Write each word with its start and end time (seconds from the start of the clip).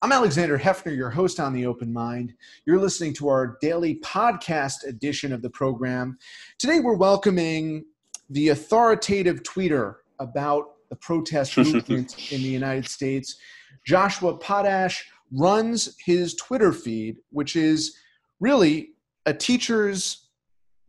I'm 0.00 0.12
Alexander 0.12 0.56
Heffner, 0.56 0.96
your 0.96 1.10
host 1.10 1.40
on 1.40 1.52
The 1.52 1.66
Open 1.66 1.92
Mind. 1.92 2.32
You're 2.64 2.78
listening 2.78 3.14
to 3.14 3.26
our 3.26 3.58
daily 3.60 3.96
podcast 3.96 4.86
edition 4.86 5.32
of 5.32 5.42
the 5.42 5.50
program. 5.50 6.18
Today, 6.56 6.78
we're 6.78 6.94
welcoming 6.94 7.84
the 8.30 8.50
authoritative 8.50 9.42
tweeter 9.42 9.96
about 10.20 10.74
the 10.88 10.94
protest 10.94 11.56
movement 11.56 12.30
in 12.32 12.40
the 12.42 12.48
United 12.48 12.86
States. 12.86 13.38
Joshua 13.84 14.36
Potash 14.36 15.04
runs 15.32 15.96
his 15.98 16.36
Twitter 16.36 16.72
feed, 16.72 17.16
which 17.30 17.56
is 17.56 17.96
really 18.38 18.90
a 19.26 19.34
teacher's 19.34 20.28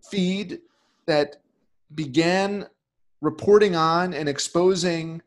feed 0.07 0.59
that 1.07 1.37
began 1.95 2.67
reporting 3.21 3.75
on 3.75 4.13
and 4.13 4.29
exposing 4.29 5.19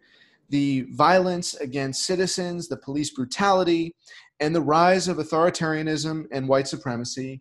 the 0.53 0.87
violence 0.93 1.55
against 1.55 2.05
citizens, 2.05 2.69
the 2.69 2.77
police 2.77 3.11
brutality, 3.11 3.97
and 4.39 4.55
the 4.55 4.61
rise 4.61 5.09
of 5.09 5.17
authoritarianism 5.17 6.27
and 6.31 6.47
white 6.47 6.69
supremacy. 6.69 7.41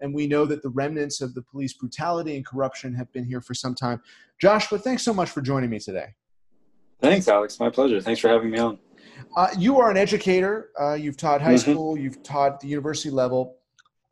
And 0.00 0.12
we 0.12 0.26
know 0.26 0.44
that 0.46 0.62
the 0.62 0.68
remnants 0.68 1.20
of 1.20 1.34
the 1.34 1.42
police 1.42 1.72
brutality 1.74 2.34
and 2.36 2.44
corruption 2.44 2.92
have 2.94 3.12
been 3.12 3.24
here 3.24 3.40
for 3.40 3.54
some 3.54 3.76
time. 3.76 4.02
Joshua, 4.40 4.78
thanks 4.78 5.04
so 5.04 5.14
much 5.14 5.30
for 5.30 5.40
joining 5.40 5.70
me 5.70 5.78
today. 5.78 6.08
Thanks, 7.00 7.28
Alex. 7.28 7.60
My 7.60 7.70
pleasure. 7.70 8.00
Thanks 8.00 8.20
for 8.20 8.28
having 8.28 8.50
me 8.50 8.58
on. 8.58 8.78
Uh, 9.36 9.48
you 9.56 9.78
are 9.78 9.90
an 9.90 9.96
educator. 9.96 10.70
Uh, 10.80 10.94
you've 10.94 11.16
taught 11.16 11.40
high 11.40 11.54
mm-hmm. 11.54 11.70
school, 11.70 11.96
you've 11.96 12.22
taught 12.24 12.58
the 12.60 12.66
university 12.66 13.10
level. 13.10 13.56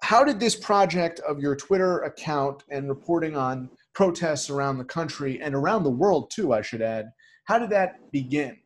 How 0.03 0.23
did 0.23 0.39
this 0.39 0.55
project 0.55 1.19
of 1.21 1.41
your 1.41 1.57
Twitter 1.57 2.03
account 2.03 2.63
and 2.71 2.89
reporting 2.89 3.37
on 3.37 3.71
protests 3.93 4.51
around 4.51 4.79
the 4.79 4.85
country 4.85 5.41
and 5.43 5.53
around 5.53 5.83
the 5.83 5.91
world, 5.91 6.31
too, 6.31 6.53
I 6.53 6.63
should 6.63 6.83
add, 6.83 7.07
how 7.47 7.59
did 7.59 7.71
that 7.71 8.11
begin? 8.13 8.59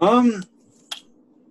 Um, 0.00 0.42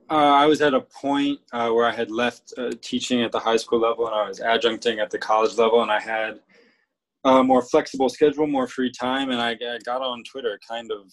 uh, 0.09 0.13
I 0.13 0.45
was 0.45 0.61
at 0.61 0.73
a 0.73 0.81
point 0.81 1.39
uh, 1.51 1.69
where 1.69 1.85
I 1.85 1.91
had 1.91 2.09
left 2.09 2.53
uh, 2.57 2.71
teaching 2.81 3.21
at 3.21 3.31
the 3.33 3.39
high 3.39 3.57
school 3.57 3.79
level 3.79 4.07
and 4.07 4.15
I 4.15 4.27
was 4.27 4.39
adjuncting 4.39 5.01
at 5.01 5.11
the 5.11 5.17
college 5.17 5.57
level, 5.57 5.81
and 5.81 5.91
I 5.91 5.99
had 5.99 6.39
a 7.25 7.43
more 7.43 7.61
flexible 7.61 8.07
schedule, 8.07 8.47
more 8.47 8.67
free 8.67 8.91
time, 8.91 9.31
and 9.31 9.41
I, 9.41 9.51
I 9.51 9.79
got 9.83 10.01
on 10.01 10.23
Twitter 10.23 10.57
kind 10.67 10.89
of 10.91 11.11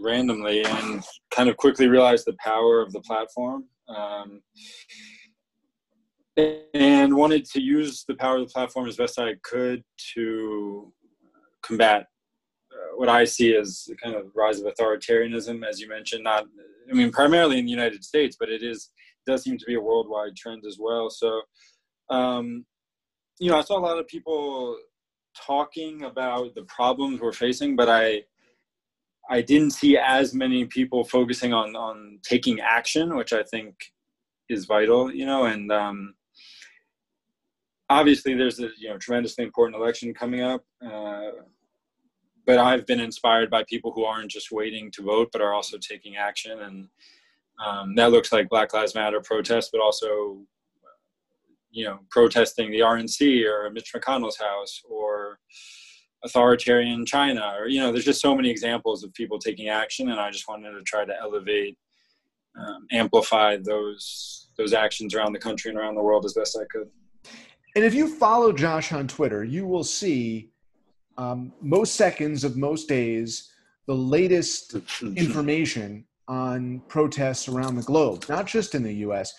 randomly 0.00 0.64
and 0.64 1.02
kind 1.32 1.48
of 1.48 1.56
quickly 1.56 1.88
realized 1.88 2.24
the 2.26 2.36
power 2.38 2.80
of 2.80 2.92
the 2.92 3.00
platform. 3.00 3.64
Um, 3.88 4.42
and 6.74 7.16
wanted 7.16 7.44
to 7.46 7.60
use 7.60 8.04
the 8.06 8.14
power 8.14 8.36
of 8.36 8.46
the 8.46 8.52
platform 8.52 8.86
as 8.86 8.96
best 8.96 9.18
I 9.18 9.34
could 9.42 9.82
to 10.14 10.92
combat 11.62 12.06
what 12.96 13.08
I 13.08 13.24
see 13.24 13.54
as 13.56 13.84
the 13.88 13.96
kind 13.96 14.14
of 14.14 14.26
rise 14.34 14.60
of 14.60 14.72
authoritarianism, 14.72 15.66
as 15.66 15.80
you 15.80 15.88
mentioned, 15.88 16.24
not, 16.24 16.46
I 16.90 16.94
mean, 16.94 17.10
primarily 17.10 17.58
in 17.58 17.64
the 17.64 17.70
United 17.70 18.04
States, 18.04 18.36
but 18.38 18.48
it 18.48 18.62
is, 18.62 18.90
does 19.26 19.42
seem 19.42 19.58
to 19.58 19.64
be 19.66 19.74
a 19.74 19.80
worldwide 19.80 20.36
trend 20.36 20.64
as 20.66 20.78
well. 20.80 21.10
So, 21.10 21.42
um, 22.10 22.64
you 23.38 23.50
know, 23.50 23.58
I 23.58 23.62
saw 23.62 23.78
a 23.78 23.80
lot 23.80 23.98
of 23.98 24.06
people 24.08 24.76
talking 25.36 26.04
about 26.04 26.54
the 26.54 26.62
problems 26.62 27.20
we're 27.20 27.32
facing, 27.32 27.76
but 27.76 27.88
I, 27.88 28.22
I 29.30 29.42
didn't 29.42 29.72
see 29.72 29.98
as 29.98 30.34
many 30.34 30.64
people 30.64 31.04
focusing 31.04 31.52
on, 31.52 31.76
on 31.76 32.18
taking 32.22 32.60
action, 32.60 33.16
which 33.16 33.32
I 33.32 33.42
think 33.42 33.74
is 34.48 34.64
vital, 34.64 35.12
you 35.12 35.26
know, 35.26 35.44
and, 35.44 35.70
um, 35.70 36.14
obviously 37.90 38.34
there's 38.34 38.60
a 38.60 38.68
you 38.78 38.88
know 38.88 38.98
tremendously 38.98 39.44
important 39.44 39.80
election 39.80 40.12
coming 40.12 40.42
up 40.42 40.62
uh, 40.84 41.30
but 42.48 42.56
I've 42.56 42.86
been 42.86 42.98
inspired 42.98 43.50
by 43.50 43.62
people 43.64 43.92
who 43.92 44.04
aren't 44.04 44.30
just 44.30 44.50
waiting 44.50 44.90
to 44.92 45.02
vote, 45.02 45.28
but 45.32 45.42
are 45.42 45.52
also 45.52 45.76
taking 45.76 46.16
action. 46.16 46.58
And 46.62 46.88
um, 47.62 47.94
that 47.96 48.10
looks 48.10 48.32
like 48.32 48.48
Black 48.48 48.72
Lives 48.72 48.94
Matter 48.94 49.20
protests, 49.20 49.68
but 49.70 49.82
also, 49.82 50.38
you 51.70 51.84
know, 51.84 51.98
protesting 52.10 52.70
the 52.70 52.80
RNC 52.80 53.44
or 53.44 53.70
Mitch 53.70 53.92
McConnell's 53.94 54.38
house 54.38 54.80
or 54.88 55.40
authoritarian 56.24 57.04
China, 57.04 57.52
or 57.58 57.68
you 57.68 57.80
know, 57.80 57.92
there's 57.92 58.06
just 58.06 58.22
so 58.22 58.34
many 58.34 58.48
examples 58.48 59.04
of 59.04 59.12
people 59.12 59.38
taking 59.38 59.68
action, 59.68 60.08
and 60.08 60.18
I 60.18 60.30
just 60.30 60.48
wanted 60.48 60.72
to 60.72 60.82
try 60.84 61.04
to 61.04 61.14
elevate, 61.20 61.76
um, 62.58 62.86
amplify 62.90 63.58
those 63.62 64.48
those 64.56 64.72
actions 64.72 65.14
around 65.14 65.34
the 65.34 65.38
country 65.38 65.70
and 65.70 65.78
around 65.78 65.96
the 65.96 66.02
world 66.02 66.24
as 66.24 66.32
best 66.32 66.58
I 66.58 66.64
could. 66.70 66.88
And 67.76 67.84
if 67.84 67.92
you 67.92 68.08
follow 68.08 68.52
Josh 68.52 68.90
on 68.90 69.06
Twitter, 69.06 69.44
you 69.44 69.66
will 69.66 69.84
see 69.84 70.48
um, 71.18 71.52
most 71.60 71.96
seconds 71.96 72.44
of 72.44 72.56
most 72.56 72.88
days 72.88 73.50
the 73.86 73.94
latest 73.94 74.76
information 75.16 76.04
on 76.28 76.80
protests 76.88 77.48
around 77.48 77.74
the 77.74 77.82
globe, 77.82 78.24
not 78.28 78.46
just 78.46 78.74
in 78.74 78.82
the 78.82 78.94
US. 78.96 79.34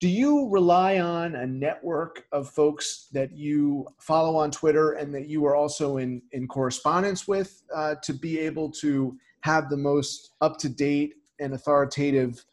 Do 0.00 0.08
you 0.08 0.48
rely 0.48 0.98
on 0.98 1.34
a 1.34 1.46
network 1.46 2.26
of 2.32 2.50
folks 2.50 3.08
that 3.12 3.32
you 3.32 3.86
follow 3.98 4.36
on 4.36 4.50
Twitter 4.50 4.92
and 4.92 5.14
that 5.14 5.28
you 5.28 5.46
are 5.46 5.56
also 5.56 5.96
in, 5.96 6.20
in 6.32 6.46
correspondence 6.46 7.26
with 7.26 7.62
uh, 7.74 7.94
to 8.02 8.12
be 8.12 8.38
able 8.38 8.70
to 8.72 9.16
have 9.40 9.70
the 9.70 9.76
most 9.76 10.32
up 10.40 10.58
to 10.58 10.68
date 10.68 11.14
and 11.40 11.54
authoritative 11.54 12.44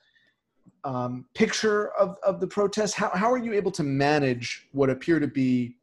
um, 0.84 1.26
picture 1.34 1.90
of, 2.00 2.18
of 2.24 2.40
the 2.40 2.48
protests? 2.48 2.94
How, 2.94 3.12
how 3.14 3.32
are 3.32 3.38
you 3.38 3.54
able 3.54 3.72
to 3.72 3.84
manage 3.84 4.68
what 4.72 4.90
appear 4.90 5.20
to 5.20 5.28
be 5.28 5.76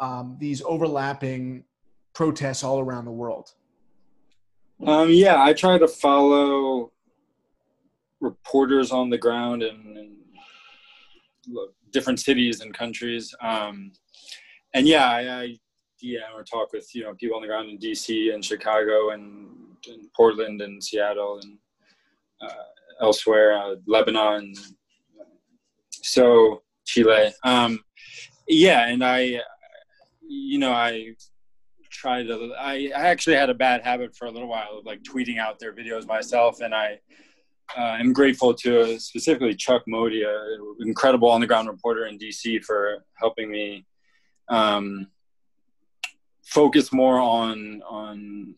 um, 0.00 0.36
these 0.40 0.60
overlapping 0.62 1.64
protests 2.14 2.64
all 2.64 2.80
around 2.80 3.04
the 3.04 3.12
world? 3.12 3.52
Um, 4.86 5.10
yeah, 5.10 5.42
I 5.42 5.52
try 5.52 5.78
to 5.78 5.88
follow 5.88 6.92
reporters 8.20 8.90
on 8.90 9.10
the 9.10 9.18
ground 9.18 9.62
in, 9.62 9.96
in 9.96 10.16
different 11.92 12.20
cities 12.20 12.60
and 12.60 12.74
countries. 12.74 13.34
Um, 13.40 13.92
and 14.74 14.86
yeah, 14.86 15.08
I, 15.08 15.40
I 15.40 15.58
DM 16.02 16.34
or 16.34 16.42
talk 16.42 16.72
with 16.72 16.88
you 16.94 17.04
know 17.04 17.14
people 17.14 17.36
on 17.36 17.42
the 17.42 17.48
ground 17.48 17.70
in 17.70 17.78
DC 17.78 18.34
and 18.34 18.44
Chicago 18.44 19.10
and, 19.10 19.48
and 19.88 20.12
Portland 20.14 20.60
and 20.60 20.82
Seattle 20.82 21.40
and 21.42 21.58
uh, 22.42 22.64
elsewhere, 23.00 23.56
uh, 23.56 23.76
Lebanon, 23.86 24.54
so 25.90 26.62
Chile. 26.84 27.32
Um, 27.44 27.80
yeah, 28.48 28.88
and 28.88 29.04
I, 29.04 29.40
you 30.26 30.58
know, 30.58 30.72
I 30.72 31.14
try 32.04 32.22
to 32.22 32.52
I, 32.58 32.92
I 32.94 33.06
actually 33.06 33.36
had 33.36 33.48
a 33.48 33.54
bad 33.54 33.82
habit 33.82 34.14
for 34.14 34.26
a 34.26 34.30
little 34.30 34.48
while 34.48 34.78
of 34.78 34.84
like 34.84 35.02
tweeting 35.02 35.38
out 35.38 35.58
their 35.58 35.72
videos 35.72 36.06
myself 36.06 36.60
and 36.60 36.74
i 36.74 37.00
uh, 37.78 37.96
am 37.98 38.12
grateful 38.12 38.52
to 38.52 39.00
specifically 39.00 39.54
chuck 39.54 39.82
modi 39.86 40.22
an 40.22 40.76
incredible 40.80 41.30
on 41.30 41.40
the 41.40 41.46
ground 41.46 41.66
reporter 41.66 42.04
in 42.04 42.18
dc 42.18 42.62
for 42.62 43.04
helping 43.14 43.50
me 43.50 43.86
um, 44.50 45.06
focus 46.44 46.92
more 46.92 47.18
on 47.18 47.80
on 47.88 48.54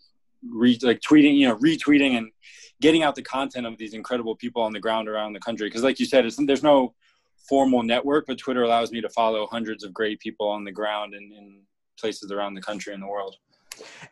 re- 0.53 0.79
like 0.83 1.01
tweeting 1.01 1.37
you 1.37 1.47
know 1.47 1.57
retweeting 1.59 2.19
and 2.19 2.33
getting 2.81 3.05
out 3.05 3.15
the 3.15 3.23
content 3.23 3.65
of 3.65 3.79
these 3.79 3.95
incredible 3.95 4.35
people 4.35 4.61
on 4.61 4.73
the 4.73 4.81
ground 4.81 5.09
around 5.09 5.33
the 5.33 5.41
country. 5.41 5.67
Because 5.67 5.83
like 5.83 5.99
you 5.99 6.05
said 6.05 6.27
there's 6.47 6.65
no 6.65 6.95
formal 7.49 7.85
network 7.85 8.27
but 8.27 8.37
twitter 8.39 8.65
allows 8.65 8.91
me 8.91 9.01
to 9.01 9.09
follow 9.11 9.47
hundreds 9.47 9.85
of 9.85 9.95
great 9.95 10.19
people 10.19 10.49
on 10.49 10.65
the 10.65 10.73
ground 10.73 11.15
and 11.15 11.33
places 11.97 12.31
around 12.31 12.55
the 12.55 12.63
country 12.63 12.95
and 12.95 13.03
the 13.03 13.07
world. 13.07 13.37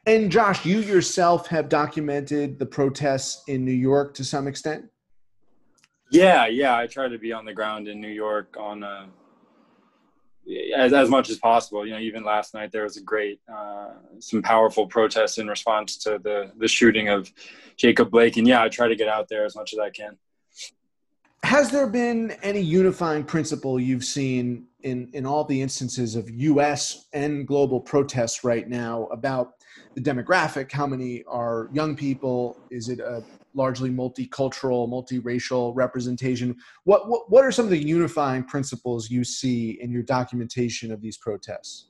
And 0.06 0.30
Josh, 0.30 0.64
you 0.64 0.80
yourself 0.80 1.46
have 1.48 1.68
documented 1.68 2.58
the 2.58 2.66
protests 2.66 3.42
in 3.48 3.64
New 3.64 3.72
York 3.72 4.14
to 4.14 4.24
some 4.24 4.46
extent. 4.46 4.86
Yeah, 6.10 6.46
yeah, 6.46 6.76
I 6.76 6.86
try 6.86 7.08
to 7.08 7.18
be 7.18 7.32
on 7.32 7.44
the 7.44 7.54
ground 7.54 7.88
in 7.88 8.00
New 8.00 8.08
York 8.08 8.56
on 8.58 8.82
a, 8.82 8.86
uh, 8.86 9.06
as 10.76 10.92
as 10.92 11.08
much 11.08 11.30
as 11.30 11.38
possible. 11.38 11.86
You 11.86 11.94
know, 11.94 11.98
even 11.98 12.22
last 12.22 12.52
night 12.52 12.70
there 12.70 12.84
was 12.84 12.98
a 12.98 13.00
great, 13.00 13.40
uh, 13.52 13.94
some 14.18 14.42
powerful 14.42 14.86
protests 14.86 15.38
in 15.38 15.48
response 15.48 15.96
to 15.98 16.20
the 16.22 16.52
the 16.58 16.68
shooting 16.68 17.08
of 17.08 17.32
Jacob 17.76 18.10
Blake, 18.10 18.36
and 18.36 18.46
yeah, 18.46 18.62
I 18.62 18.68
try 18.68 18.86
to 18.86 18.94
get 18.94 19.08
out 19.08 19.28
there 19.28 19.44
as 19.46 19.56
much 19.56 19.72
as 19.72 19.78
I 19.78 19.90
can. 19.90 20.18
Has 21.42 21.70
there 21.70 21.86
been 21.86 22.32
any 22.42 22.60
unifying 22.60 23.24
principle 23.24 23.80
you've 23.80 24.04
seen 24.04 24.66
in, 24.84 25.08
in 25.14 25.26
all 25.26 25.44
the 25.44 25.60
instances 25.60 26.14
of 26.14 26.30
US 26.30 27.06
and 27.12 27.46
global 27.46 27.80
protests 27.80 28.44
right 28.44 28.68
now 28.68 29.06
about 29.06 29.54
the 29.94 30.00
demographic. 30.00 30.70
How 30.70 30.86
many 30.86 31.24
are 31.24 31.70
young 31.72 31.96
people? 31.96 32.58
Is 32.70 32.90
it 32.90 33.00
a 33.00 33.24
largely 33.54 33.90
multicultural, 33.90 34.88
multiracial 34.88 35.72
representation? 35.74 36.56
What, 36.84 37.08
what, 37.08 37.30
what 37.30 37.44
are 37.44 37.50
some 37.50 37.64
of 37.64 37.70
the 37.70 37.82
unifying 37.82 38.44
principles 38.44 39.10
you 39.10 39.24
see 39.24 39.78
in 39.80 39.90
your 39.90 40.02
documentation 40.02 40.92
of 40.92 41.00
these 41.00 41.16
protests? 41.16 41.86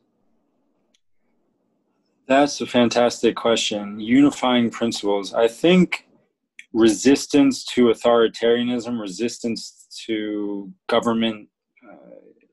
That's 2.27 2.61
a 2.61 2.67
fantastic 2.67 3.35
question. 3.35 3.99
Unifying 4.01 4.71
principles. 4.71 5.35
I 5.35 5.49
think 5.49 6.07
resistance 6.73 7.65
to 7.65 7.87
authoritarianism, 7.87 9.01
resistance 9.01 9.87
to 10.07 10.73
government 10.87 11.49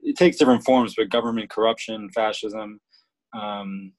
it 0.04 0.18
takes 0.18 0.38
different 0.38 0.64
forms, 0.64 0.96
but 0.98 1.10
government 1.10 1.50
corruption, 1.50 2.10
fascism, 2.10 2.80
um, 3.34 3.94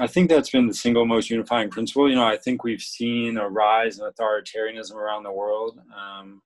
I 0.00 0.08
think 0.08 0.28
that's 0.28 0.50
been 0.50 0.66
the 0.66 0.74
single 0.74 1.06
most 1.06 1.30
unifying 1.30 1.70
principle. 1.70 2.08
You 2.08 2.16
know, 2.16 2.26
I 2.26 2.36
think 2.36 2.64
we've 2.64 2.82
seen 2.82 3.36
a 3.36 3.48
rise 3.48 3.98
in 3.98 4.06
authoritarianism 4.06 4.94
around 4.94 5.22
the 5.22 5.32
world, 5.32 5.78
um, 5.96 6.42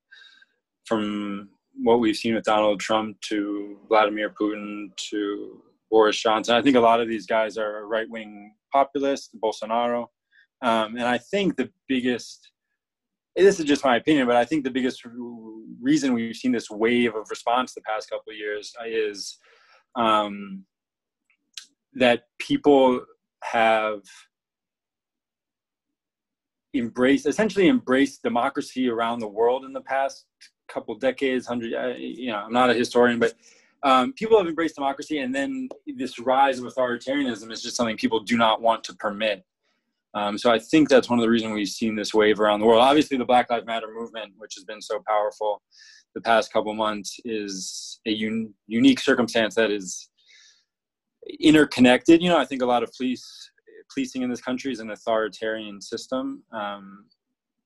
from 0.85 1.49
what 1.83 2.01
we've 2.01 2.17
seen 2.17 2.35
with 2.35 2.45
Donald 2.45 2.81
Trump 2.81 3.19
to 3.23 3.79
Vladimir 3.89 4.31
Putin 4.31 4.95
to 4.97 5.63
Boris 5.91 6.21
Johnson. 6.21 6.57
I 6.57 6.63
think 6.63 6.77
a 6.77 6.81
lot 6.81 7.01
of 7.01 7.09
these 7.09 7.27
guys 7.27 7.57
are 7.57 7.87
right 7.87 8.09
wing 8.11 8.55
populists, 8.71 9.31
Bolsonaro. 9.43 10.09
Um, 10.61 10.97
and 10.97 11.05
I 11.05 11.17
think 11.19 11.57
the 11.57 11.71
biggest, 11.87 12.51
this 13.45 13.59
is 13.61 13.65
just 13.65 13.85
my 13.85 13.97
opinion, 13.97 14.27
but 14.27 14.37
I 14.37 14.45
think 14.45 14.65
the 14.65 14.71
biggest 14.71 15.03
reason 15.81 16.13
we've 16.13 16.37
seen 16.37 16.53
this 16.53 16.71
wave 16.71 17.15
of 17.15 17.31
response 17.31 17.73
the 17.73 17.81
past 17.83 18.11
couple 18.11 18.33
years 18.33 18.75
is 18.87 19.39
um, 19.95 20.65
that 21.95 22.25
people 22.39 23.05
have 23.45 24.01
embraced, 26.75 27.27
essentially 27.27 27.69
embraced 27.69 28.23
democracy 28.23 28.89
around 28.89 29.21
the 29.21 29.29
world 29.29 29.65
in 29.65 29.73
the 29.73 29.81
past 29.81 30.27
couple 30.69 30.95
decades, 30.97 31.47
hundred. 31.47 31.75
Uh, 31.75 31.95
you 31.97 32.31
know, 32.31 32.37
I'm 32.37 32.53
not 32.53 32.71
a 32.71 32.75
historian, 32.75 33.19
but 33.19 33.35
um, 33.83 34.13
people 34.13 34.37
have 34.39 34.47
embraced 34.47 34.75
democracy, 34.75 35.19
and 35.21 35.35
then 35.35 35.69
this 35.97 36.19
rise 36.19 36.59
of 36.59 36.65
authoritarianism 36.65 37.51
is 37.53 37.63
just 37.63 37.77
something 37.77 37.97
people 37.97 38.21
do 38.21 38.37
not 38.37 38.61
want 38.61 38.85
to 38.85 38.95
permit. 38.95 39.45
Um, 40.15 40.39
so 40.39 40.51
I 40.51 40.59
think 40.59 40.89
that's 40.89 41.11
one 41.11 41.19
of 41.19 41.23
the 41.23 41.29
reasons 41.31 41.55
we've 41.55 41.69
seen 41.69 41.95
this 41.95 42.15
wave 42.15 42.41
around 42.41 42.61
the 42.61 42.67
world. 42.67 42.81
Obviously, 42.81 43.17
the 43.17 43.25
Black 43.25 43.51
Lives 43.51 43.67
Matter 43.67 43.89
movement, 43.93 44.33
which 44.37 44.55
has 44.55 44.65
been 44.65 44.81
so 44.81 45.03
powerful 45.07 45.63
the 46.15 46.21
past 46.21 46.53
couple 46.53 46.73
months, 46.75 47.19
is 47.25 48.01
a 48.07 48.11
un- 48.11 48.55
unique 48.67 49.01
circumstance 49.01 49.55
that 49.55 49.71
is 49.71 50.09
interconnected. 51.41 52.23
You 52.23 52.31
know, 52.31 52.39
I 52.39 52.45
think 52.45 52.63
a 52.63 52.67
lot 52.67 52.83
of 52.83 52.91
police 52.97 53.51
policing 53.93 54.23
in 54.23 54.31
this 54.31 54.41
country 54.41 54.73
is 54.73 54.81
an 54.81 54.91
authoritarian 54.91 55.81
system, 55.81 56.43
um, 56.53 57.05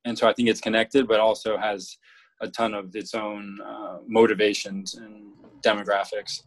and 0.04 0.18
so 0.18 0.28
I 0.28 0.32
think 0.32 0.48
it's 0.48 0.60
connected, 0.60 1.06
but 1.06 1.20
also 1.20 1.56
has 1.56 1.96
a 2.40 2.48
ton 2.48 2.74
of 2.74 2.94
its 2.96 3.14
own 3.14 3.58
uh, 3.64 3.98
motivations 4.06 4.96
and 4.96 5.32
demographics. 5.64 6.42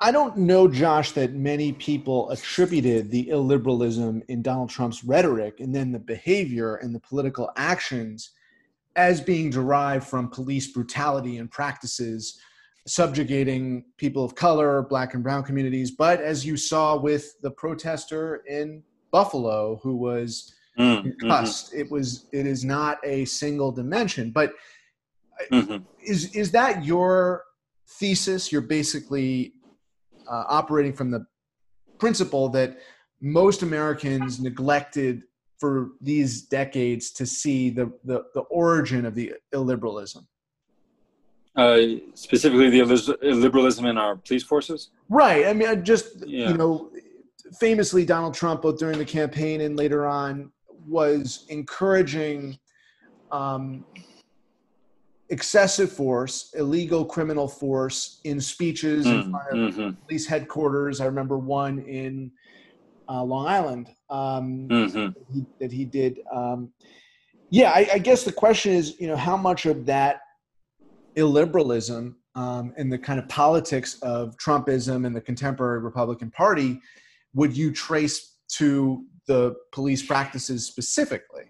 I 0.00 0.10
don't 0.10 0.36
know, 0.36 0.68
Josh, 0.68 1.12
that 1.12 1.34
many 1.34 1.72
people 1.72 2.30
attributed 2.30 3.10
the 3.10 3.26
illiberalism 3.26 4.22
in 4.28 4.42
Donald 4.42 4.68
Trump's 4.68 5.04
rhetoric 5.04 5.60
and 5.60 5.74
then 5.74 5.92
the 5.92 5.98
behavior 5.98 6.76
and 6.76 6.94
the 6.94 7.00
political 7.00 7.50
actions 7.56 8.30
as 8.96 9.20
being 9.20 9.50
derived 9.50 10.06
from 10.06 10.28
police 10.28 10.68
brutality 10.68 11.38
and 11.38 11.50
practices 11.50 12.38
subjugating 12.86 13.84
people 13.96 14.24
of 14.24 14.34
color, 14.34 14.82
black 14.82 15.14
and 15.14 15.22
brown 15.22 15.42
communities. 15.42 15.90
But 15.90 16.20
as 16.20 16.44
you 16.44 16.56
saw 16.56 16.96
with 16.96 17.40
the 17.40 17.50
protester 17.50 18.42
in 18.48 18.82
Buffalo 19.10 19.80
who 19.82 19.96
was 19.96 20.54
mm, 20.78 21.02
concussed, 21.02 21.70
mm-hmm. 21.70 21.80
it 21.80 21.90
was 21.90 22.26
it 22.32 22.46
is 22.46 22.64
not 22.64 22.98
a 23.04 23.24
single 23.24 23.72
dimension. 23.72 24.30
But 24.30 24.52
mm-hmm. 25.50 25.84
is 26.02 26.34
is 26.34 26.50
that 26.50 26.84
your 26.84 27.44
thesis? 27.86 28.52
You're 28.52 28.60
basically 28.60 29.54
uh, 30.30 30.44
operating 30.48 30.92
from 30.92 31.10
the 31.10 31.26
principle 31.98 32.48
that 32.50 32.78
most 33.20 33.62
Americans 33.62 34.40
neglected 34.40 35.22
for 35.58 35.92
these 36.00 36.42
decades 36.42 37.10
to 37.12 37.24
see 37.24 37.70
the, 37.70 37.92
the, 38.04 38.24
the 38.34 38.40
origin 38.50 39.06
of 39.06 39.14
the 39.14 39.34
illiberalism. 39.54 40.26
Uh, 41.56 41.78
specifically, 42.14 42.68
the 42.68 42.80
illiberalism 42.80 43.88
in 43.88 43.96
our 43.96 44.16
police 44.16 44.42
forces. 44.42 44.90
Right. 45.08 45.46
I 45.46 45.52
mean, 45.52 45.84
just 45.84 46.26
yeah. 46.26 46.50
you 46.50 46.56
know, 46.56 46.90
famously, 47.60 48.04
Donald 48.04 48.34
Trump, 48.34 48.62
both 48.62 48.78
during 48.78 48.98
the 48.98 49.04
campaign 49.04 49.60
and 49.60 49.76
later 49.76 50.06
on, 50.06 50.50
was 50.86 51.46
encouraging 51.48 52.58
um, 53.30 53.84
excessive 55.34 55.90
force, 55.90 56.54
illegal 56.56 57.04
criminal 57.04 57.48
force 57.48 58.20
in 58.22 58.40
speeches 58.40 59.04
mm, 59.04 59.24
in 59.24 59.30
front 59.32 59.48
of 59.50 59.74
mm-hmm. 59.74 60.02
police 60.06 60.26
headquarters. 60.26 61.00
I 61.00 61.06
remember 61.06 61.38
one 61.38 61.80
in 61.80 62.30
uh, 63.08 63.22
Long 63.24 63.48
Island 63.48 63.90
um, 64.10 64.68
mm-hmm. 64.68 64.98
that, 64.98 65.14
he, 65.32 65.46
that, 65.58 65.72
he, 65.72 65.84
did. 65.84 66.20
Um, 66.32 66.72
yeah, 67.50 67.72
I, 67.72 67.88
I, 67.94 67.98
guess 67.98 68.22
the 68.22 68.32
question 68.32 68.72
is, 68.72 68.98
you 69.00 69.08
know, 69.08 69.16
how 69.16 69.36
much 69.36 69.66
of 69.66 69.84
that 69.86 70.20
illiberalism 71.16 72.14
um, 72.36 72.72
and 72.76 72.92
the 72.92 72.98
kind 72.98 73.18
of 73.18 73.28
politics 73.28 73.98
of 74.02 74.36
Trumpism 74.36 75.04
and 75.04 75.14
the 75.14 75.20
contemporary 75.20 75.80
Republican 75.80 76.30
Party 76.30 76.80
would 77.34 77.56
you 77.56 77.72
trace 77.72 78.36
to 78.58 79.04
the 79.26 79.56
police 79.72 80.06
practices 80.06 80.64
specifically? 80.64 81.44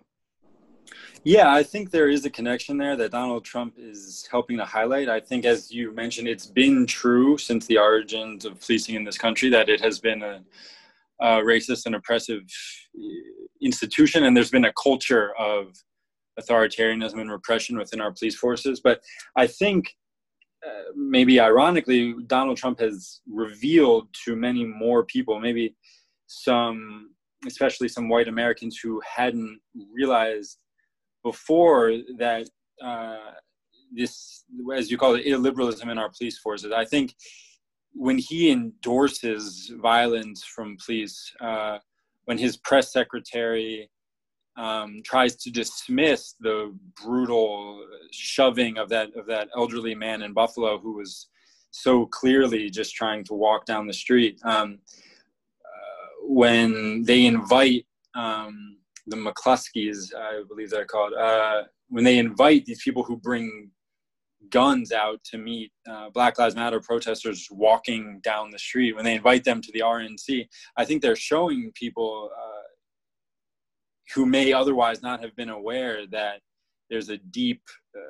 Yeah, 1.26 1.55
I 1.55 1.62
think 1.62 1.91
there 1.91 2.11
is 2.11 2.26
a 2.26 2.31
connection 2.31 2.76
there 2.76 2.97
that 2.97 3.12
Donald 3.12 3.47
Trump 3.47 3.76
is 3.79 4.29
helping 4.31 4.59
to 4.59 4.65
highlight. 4.67 5.09
I 5.09 5.21
think, 5.21 5.47
as 5.47 5.71
you 5.71 5.91
mentioned, 5.93 6.29
it's 6.29 6.47
been 6.47 6.87
true 6.87 7.38
since 7.38 7.67
the 7.67 7.79
origins 7.79 8.44
of 8.44 8.61
policing 8.61 8.94
in 8.94 9.05
this 9.05 9.17
country 9.17 9.49
that 9.49 9.71
it 9.71 9.81
has 9.81 9.99
been 9.99 10.23
a, 10.23 10.44
a 11.23 11.26
racist 11.41 11.87
and 11.87 11.94
oppressive 11.94 12.43
uh, 12.99 13.03
institution, 13.62 14.25
and 14.25 14.37
there's 14.37 14.50
been 14.50 14.67
a 14.67 14.73
culture 14.75 15.35
of 15.38 15.73
authoritarianism 16.38 17.19
and 17.19 17.32
repression 17.32 17.79
within 17.79 18.03
our 18.03 18.12
police 18.12 18.37
forces. 18.37 18.81
But 18.85 19.00
I 19.35 19.47
think, 19.47 19.94
uh, 20.67 20.93
maybe 20.94 21.41
ironically, 21.41 22.17
Donald 22.26 22.59
Trump 22.59 22.81
has 22.81 23.23
revealed 23.26 24.09
to 24.26 24.37
many 24.37 24.67
more 24.67 25.06
people, 25.06 25.41
maybe 25.41 25.75
some, 26.26 27.15
especially 27.47 27.88
some 27.88 28.11
white 28.11 28.29
Americans 28.29 28.79
who 28.82 29.00
hadn't 29.17 29.59
realized 29.91 30.59
before 31.25 31.93
that 32.19 32.49
uh, 32.82 33.32
this, 33.93 34.44
as 34.76 34.91
you 34.91 34.99
call 34.99 35.15
it, 35.15 35.26
illiberalism 35.26 35.91
in 35.91 35.99
our 35.99 36.11
police 36.17 36.38
forces. 36.38 36.73
I 36.73 36.85
think 36.85 37.15
when 37.93 38.19
he 38.19 38.50
endorses 38.50 39.73
violence 39.81 40.44
from 40.44 40.76
police, 40.85 41.32
uh, 41.41 41.79
when 42.26 42.38
his 42.38 42.56
press 42.59 42.93
secretary 42.93 43.91
um, 44.56 45.00
tries 45.05 45.37
to 45.37 45.50
dismiss 45.50 46.35
the 46.41 46.75
brutal 47.03 47.85
shoving 48.12 48.79
of 48.79 48.88
that 48.88 49.15
of 49.17 49.26
that 49.26 49.49
elderly 49.56 49.94
man 49.94 50.23
in 50.23 50.32
Buffalo 50.32 50.79
who 50.79 50.94
was 50.94 51.29
so 51.71 52.06
clearly 52.06 52.71
just 52.71 52.94
trying 52.94 53.25
to 53.25 53.35
walk 53.35 53.67
down 53.67 53.87
the 53.87 53.93
street. 53.93 54.38
Um, 54.44 54.79
uh, 55.65 56.26
when 56.26 57.03
they 57.03 57.26
invite 57.26 57.85
um, 58.15 58.74
the 59.06 59.17
McCloskeys, 59.17 60.15
I 60.15 60.43
believe 60.49 60.71
they're 60.71 60.85
called, 60.85 61.12
uh, 61.15 61.62
when 61.89 62.05
they 62.05 62.19
invite 62.19 62.65
these 62.65 62.83
people 62.83 63.03
who 63.03 63.17
bring 63.17 63.71
guns 64.51 64.93
out 64.93 65.23
to 65.25 65.38
meet 65.38 65.73
uh, 65.88 66.11
Black 66.11 66.38
Lives 66.38 66.55
Matter 66.55 66.81
protesters 66.81 67.49
walking 67.50 68.21
down 68.23 68.50
the 68.50 68.59
street, 68.59 68.95
when 68.95 69.05
they 69.05 69.14
invite 69.14 69.45
them 69.45 69.61
to 69.61 69.73
the 69.73 69.81
RNC, 69.81 70.47
I 70.76 70.85
think 70.85 71.02
they're 71.02 71.17
showing 71.17 71.73
people 71.75 72.31
uh, 72.37 72.62
who 74.14 74.26
may 74.26 74.52
otherwise 74.52 75.02
not 75.02 75.23
have 75.23 75.35
been 75.37 75.50
aware 75.50 76.07
that 76.09 76.40
there's 76.90 77.09
a 77.09 77.19
deep 77.19 77.62
uh, 77.97 78.00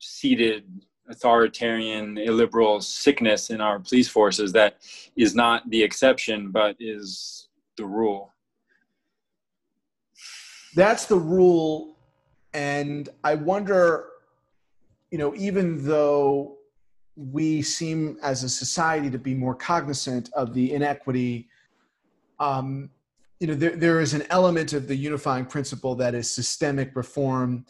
seated 0.00 0.64
authoritarian 1.10 2.16
illiberal 2.16 2.80
sickness 2.80 3.50
in 3.50 3.60
our 3.60 3.78
police 3.78 4.08
forces 4.08 4.52
that 4.52 4.78
is 5.16 5.34
not 5.34 5.68
the 5.68 5.82
exception 5.82 6.50
but 6.50 6.74
is 6.80 7.48
the 7.76 7.84
rule 7.84 8.33
that's 10.74 11.06
the 11.06 11.16
rule 11.16 11.96
and 12.52 13.08
i 13.22 13.34
wonder 13.34 14.06
you 15.10 15.18
know 15.18 15.34
even 15.36 15.84
though 15.86 16.56
we 17.16 17.62
seem 17.62 18.18
as 18.22 18.42
a 18.42 18.48
society 18.48 19.08
to 19.08 19.18
be 19.18 19.34
more 19.34 19.54
cognizant 19.54 20.30
of 20.34 20.52
the 20.52 20.72
inequity 20.72 21.48
um, 22.40 22.90
you 23.38 23.46
know 23.46 23.54
there, 23.54 23.76
there 23.76 24.00
is 24.00 24.14
an 24.14 24.24
element 24.30 24.72
of 24.72 24.88
the 24.88 24.96
unifying 24.96 25.46
principle 25.46 25.94
that 25.94 26.14
is 26.14 26.30
systemic 26.30 26.94
reform 26.96 27.64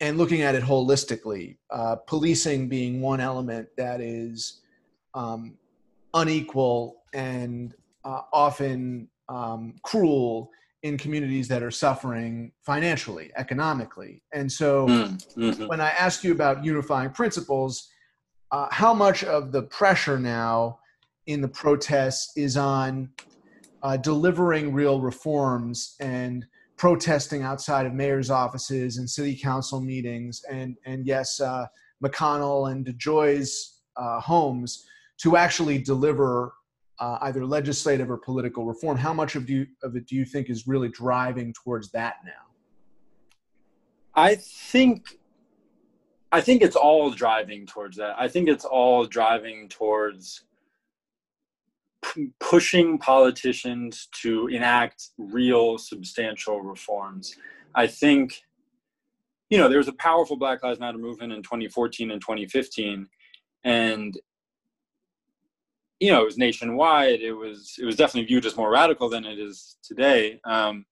and 0.00 0.16
looking 0.16 0.42
at 0.42 0.54
it 0.54 0.62
holistically 0.62 1.56
uh, 1.70 1.96
policing 1.96 2.68
being 2.68 3.00
one 3.00 3.20
element 3.20 3.68
that 3.76 4.00
is 4.00 4.60
um, 5.14 5.54
unequal 6.14 7.02
and 7.12 7.74
uh, 8.04 8.22
often 8.32 9.08
um, 9.28 9.74
cruel 9.82 10.50
in 10.82 10.96
communities 10.96 11.46
that 11.48 11.62
are 11.62 11.70
suffering 11.70 12.52
financially, 12.64 13.30
economically. 13.36 14.22
And 14.32 14.50
so 14.50 14.86
mm, 14.86 15.34
mm-hmm. 15.34 15.66
when 15.66 15.80
I 15.80 15.90
ask 15.90 16.24
you 16.24 16.32
about 16.32 16.64
unifying 16.64 17.10
principles, 17.10 17.88
uh, 18.50 18.66
how 18.70 18.94
much 18.94 19.22
of 19.22 19.52
the 19.52 19.62
pressure 19.62 20.18
now 20.18 20.78
in 21.26 21.40
the 21.40 21.48
protests 21.48 22.32
is 22.36 22.56
on 22.56 23.10
uh, 23.82 23.96
delivering 23.96 24.72
real 24.72 25.00
reforms 25.00 25.96
and 26.00 26.46
protesting 26.76 27.42
outside 27.42 27.84
of 27.84 27.92
mayor's 27.92 28.30
offices 28.30 28.96
and 28.96 29.08
city 29.08 29.36
council 29.36 29.80
meetings 29.80 30.42
and, 30.50 30.76
and 30.86 31.06
yes, 31.06 31.40
uh, 31.40 31.66
McConnell 32.02 32.72
and 32.72 32.86
DeJoy's 32.86 33.80
uh, 33.96 34.18
homes 34.20 34.86
to 35.18 35.36
actually 35.36 35.76
deliver 35.76 36.54
uh, 37.00 37.18
either 37.22 37.44
legislative 37.44 38.10
or 38.10 38.18
political 38.18 38.64
reform. 38.64 38.96
How 38.96 39.12
much 39.12 39.34
of, 39.34 39.48
you, 39.48 39.66
of 39.82 39.96
it 39.96 40.06
do 40.06 40.14
you 40.14 40.24
think 40.24 40.50
is 40.50 40.68
really 40.68 40.88
driving 40.88 41.52
towards 41.52 41.90
that 41.92 42.16
now? 42.24 42.50
I 44.14 44.34
think 44.34 45.18
I 46.32 46.40
think 46.40 46.62
it's 46.62 46.76
all 46.76 47.10
driving 47.10 47.66
towards 47.66 47.96
that. 47.96 48.14
I 48.18 48.28
think 48.28 48.48
it's 48.48 48.64
all 48.64 49.04
driving 49.04 49.68
towards 49.68 50.44
p- 52.04 52.30
pushing 52.38 52.98
politicians 52.98 54.08
to 54.22 54.46
enact 54.46 55.08
real 55.18 55.76
substantial 55.76 56.60
reforms. 56.60 57.36
I 57.74 57.86
think 57.86 58.42
you 59.48 59.58
know 59.58 59.68
there 59.68 59.78
was 59.78 59.88
a 59.88 59.94
powerful 59.94 60.36
Black 60.36 60.62
Lives 60.62 60.78
Matter 60.78 60.98
movement 60.98 61.32
in 61.32 61.42
2014 61.42 62.10
and 62.10 62.20
2015 62.20 63.08
and 63.64 64.18
you 66.00 66.10
know 66.10 66.22
it 66.22 66.26
was 66.26 66.38
nationwide. 66.38 67.20
It 67.20 67.32
was 67.32 67.76
it 67.78 67.84
was 67.84 67.96
definitely 67.96 68.26
viewed 68.26 68.46
as 68.46 68.56
more 68.56 68.70
radical 68.70 69.08
than 69.08 69.24
it 69.24 69.38
is 69.38 69.76
today. 69.82 70.40
Um, 70.44 70.86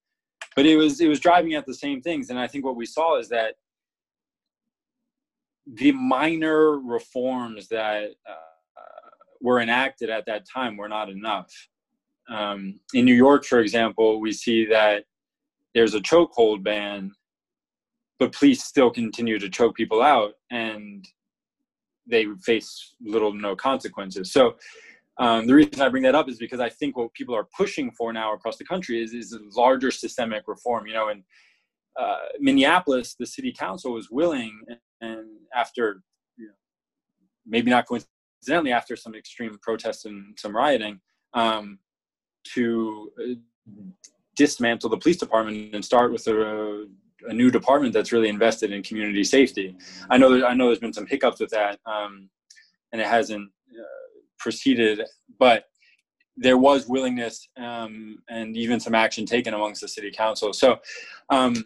but 0.54 0.66
it 0.66 0.76
was 0.76 1.00
it 1.00 1.08
was 1.08 1.18
driving 1.20 1.54
at 1.54 1.66
the 1.66 1.74
same 1.74 2.00
things. 2.00 2.30
And 2.30 2.38
i 2.38 2.46
think 2.46 2.64
what 2.64 2.76
we 2.76 2.86
saw 2.86 3.18
is 3.18 3.28
that 3.30 3.54
the 5.66 5.92
minor 5.92 6.78
reforms 6.78 7.68
that 7.68 8.10
uh, 8.28 9.10
were 9.40 9.60
enacted 9.60 10.10
at 10.10 10.26
that 10.26 10.46
time 10.48 10.76
were 10.76 10.88
not 10.88 11.08
enough. 11.08 11.52
Um, 12.30 12.78
in 12.92 13.06
new 13.06 13.14
york 13.14 13.46
for 13.46 13.60
example 13.60 14.20
we 14.20 14.32
see 14.32 14.66
that 14.66 15.04
there's 15.74 15.94
a 15.94 16.00
chokehold 16.00 16.62
ban 16.62 17.10
but 18.18 18.32
police 18.32 18.62
still 18.62 18.90
continue 18.90 19.38
to 19.38 19.48
choke 19.48 19.74
people 19.74 20.02
out 20.02 20.34
and 20.50 21.08
they 22.08 22.26
face 22.42 22.94
little 23.00 23.32
to 23.32 23.38
no 23.38 23.54
consequences. 23.54 24.32
So 24.32 24.56
um, 25.18 25.46
the 25.46 25.54
reason 25.54 25.80
I 25.80 25.88
bring 25.88 26.04
that 26.04 26.14
up 26.14 26.28
is 26.28 26.38
because 26.38 26.60
I 26.60 26.68
think 26.68 26.96
what 26.96 27.12
people 27.12 27.34
are 27.34 27.48
pushing 27.56 27.90
for 27.90 28.12
now 28.12 28.34
across 28.34 28.56
the 28.56 28.64
country 28.64 29.02
is 29.02 29.12
is 29.12 29.36
larger 29.56 29.90
systemic 29.90 30.44
reform. 30.46 30.86
You 30.86 30.94
know, 30.94 31.08
in 31.08 31.24
uh, 31.98 32.18
Minneapolis, 32.38 33.16
the 33.18 33.26
city 33.26 33.52
council 33.52 33.92
was 33.92 34.10
willing, 34.10 34.60
and 35.00 35.26
after 35.54 36.02
you 36.36 36.46
know, 36.46 36.52
maybe 37.46 37.70
not 37.70 37.86
coincidentally, 37.86 38.72
after 38.72 38.94
some 38.94 39.16
extreme 39.16 39.58
protests 39.60 40.04
and 40.04 40.38
some 40.38 40.54
rioting, 40.54 41.00
um, 41.34 41.80
to 42.54 43.10
uh, 43.20 43.82
dismantle 44.36 44.88
the 44.88 44.98
police 44.98 45.16
department 45.16 45.74
and 45.74 45.84
start 45.84 46.12
with 46.12 46.24
a, 46.28 46.86
a, 47.28 47.34
new 47.34 47.50
department 47.50 47.92
that's 47.92 48.12
really 48.12 48.28
invested 48.28 48.70
in 48.70 48.84
community 48.84 49.24
safety. 49.24 49.76
I 50.10 50.16
know 50.16 50.46
I 50.46 50.54
know 50.54 50.66
there's 50.66 50.78
been 50.78 50.92
some 50.92 51.08
hiccups 51.08 51.40
with 51.40 51.50
that, 51.50 51.80
um, 51.86 52.30
and 52.92 53.00
it 53.00 53.08
hasn't 53.08 53.50
proceeded, 54.38 55.02
but 55.38 55.64
there 56.36 56.58
was 56.58 56.86
willingness 56.86 57.48
um, 57.56 58.18
and 58.28 58.56
even 58.56 58.78
some 58.78 58.94
action 58.94 59.26
taken 59.26 59.54
amongst 59.54 59.80
the 59.80 59.88
city 59.88 60.10
council. 60.10 60.52
So 60.52 60.78
um, 61.30 61.64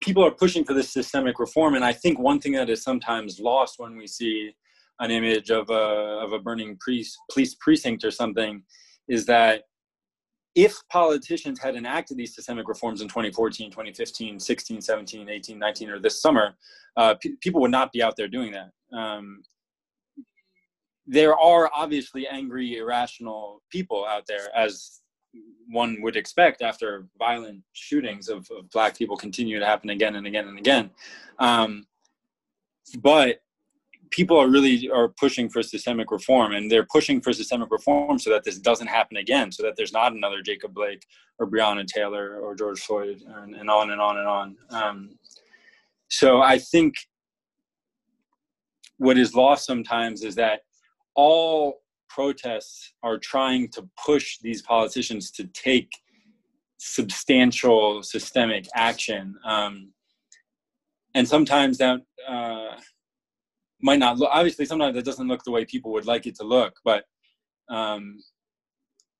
people 0.00 0.24
are 0.24 0.30
pushing 0.30 0.64
for 0.64 0.74
this 0.74 0.90
systemic 0.90 1.38
reform, 1.38 1.74
and 1.74 1.84
I 1.84 1.92
think 1.92 2.18
one 2.18 2.40
thing 2.40 2.52
that 2.52 2.70
is 2.70 2.82
sometimes 2.82 3.40
lost 3.40 3.78
when 3.78 3.96
we 3.96 4.06
see 4.06 4.52
an 5.00 5.10
image 5.10 5.50
of 5.50 5.68
a 5.70 6.20
of 6.22 6.32
a 6.32 6.38
burning 6.38 6.78
police 6.82 7.16
police 7.32 7.54
precinct 7.54 8.04
or 8.04 8.10
something 8.10 8.62
is 9.08 9.26
that 9.26 9.64
if 10.54 10.76
politicians 10.90 11.58
had 11.60 11.74
enacted 11.74 12.16
these 12.16 12.34
systemic 12.34 12.68
reforms 12.68 13.00
in 13.00 13.08
2014 13.08 13.70
2015 13.70 14.38
16 14.38 14.80
17 14.80 15.28
18 15.28 15.58
19 15.58 15.90
or 15.90 15.98
this 15.98 16.20
summer 16.20 16.54
uh, 16.96 17.14
people 17.40 17.60
would 17.60 17.70
not 17.70 17.92
be 17.92 18.02
out 18.02 18.14
there 18.16 18.28
doing 18.28 18.52
that 18.52 18.70
um, 18.96 19.42
there 21.10 21.36
are 21.36 21.68
obviously 21.74 22.28
angry, 22.28 22.78
irrational 22.78 23.62
people 23.68 24.06
out 24.06 24.26
there, 24.28 24.48
as 24.56 25.00
one 25.68 26.00
would 26.02 26.14
expect 26.14 26.62
after 26.62 27.06
violent 27.18 27.62
shootings 27.72 28.28
of, 28.28 28.48
of 28.56 28.70
black 28.70 28.96
people 28.96 29.16
continue 29.16 29.58
to 29.58 29.66
happen 29.66 29.90
again 29.90 30.14
and 30.14 30.26
again 30.28 30.46
and 30.46 30.56
again. 30.56 30.90
Um, 31.40 31.84
but 33.00 33.40
people 34.10 34.38
are 34.38 34.48
really 34.48 34.88
are 34.88 35.08
pushing 35.08 35.48
for 35.48 35.64
systemic 35.64 36.12
reform 36.12 36.52
and 36.52 36.70
they're 36.70 36.86
pushing 36.86 37.20
for 37.20 37.32
systemic 37.32 37.72
reform 37.72 38.16
so 38.20 38.30
that 38.30 38.44
this 38.44 38.58
doesn't 38.58 38.86
happen 38.86 39.16
again 39.16 39.52
so 39.52 39.62
that 39.62 39.76
there's 39.76 39.92
not 39.92 40.12
another 40.12 40.42
jacob 40.42 40.74
blake 40.74 41.06
or 41.38 41.48
breonna 41.48 41.86
taylor 41.86 42.40
or 42.40 42.56
george 42.56 42.80
floyd 42.80 43.22
and, 43.36 43.54
and 43.54 43.70
on 43.70 43.92
and 43.92 44.00
on 44.00 44.18
and 44.18 44.26
on 44.26 44.56
um, 44.70 45.10
so 46.08 46.42
i 46.42 46.58
think 46.58 46.94
what 48.98 49.16
is 49.16 49.32
lost 49.32 49.64
sometimes 49.64 50.24
is 50.24 50.34
that 50.34 50.62
all 51.14 51.80
protests 52.08 52.92
are 53.02 53.18
trying 53.18 53.68
to 53.68 53.88
push 54.04 54.38
these 54.38 54.62
politicians 54.62 55.30
to 55.30 55.44
take 55.48 55.90
substantial 56.78 58.02
systemic 58.02 58.66
action. 58.74 59.34
Um, 59.44 59.92
and 61.14 61.26
sometimes 61.26 61.78
that 61.78 62.00
uh, 62.28 62.76
might 63.80 63.98
not 63.98 64.18
look, 64.18 64.30
obviously, 64.32 64.64
sometimes 64.64 64.96
it 64.96 65.04
doesn't 65.04 65.28
look 65.28 65.44
the 65.44 65.50
way 65.50 65.64
people 65.64 65.92
would 65.92 66.06
like 66.06 66.26
it 66.26 66.36
to 66.36 66.44
look, 66.44 66.74
but 66.84 67.04
um, 67.68 68.18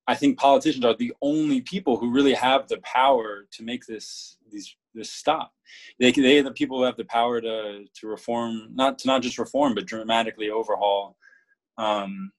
I 0.07 0.15
think 0.15 0.39
politicians 0.39 0.85
are 0.85 0.97
the 0.97 1.13
only 1.23 1.61
people 1.61 1.97
who 1.97 2.11
really 2.11 2.35
have 2.35 2.67
the 2.69 2.79
power 2.79 3.47
to 3.53 3.63
make 3.63 3.87
this 3.87 4.37
these 4.51 4.75
this 4.93 5.11
stop. 5.11 5.53
They 6.01 6.11
they 6.11 6.41
are 6.41 6.43
the 6.43 6.53
people 6.53 6.79
who 6.79 6.85
have 6.85 6.97
the 6.97 7.05
power 7.05 7.41
to 7.41 7.85
to 7.95 8.07
reform, 8.09 8.71
not 8.75 8.99
to 9.01 9.07
not 9.07 9.23
just 9.23 9.39
reform, 9.39 9.75
but 9.75 9.87
dramatically 9.87 10.51
overhaul 10.51 11.17
um, 11.81 12.31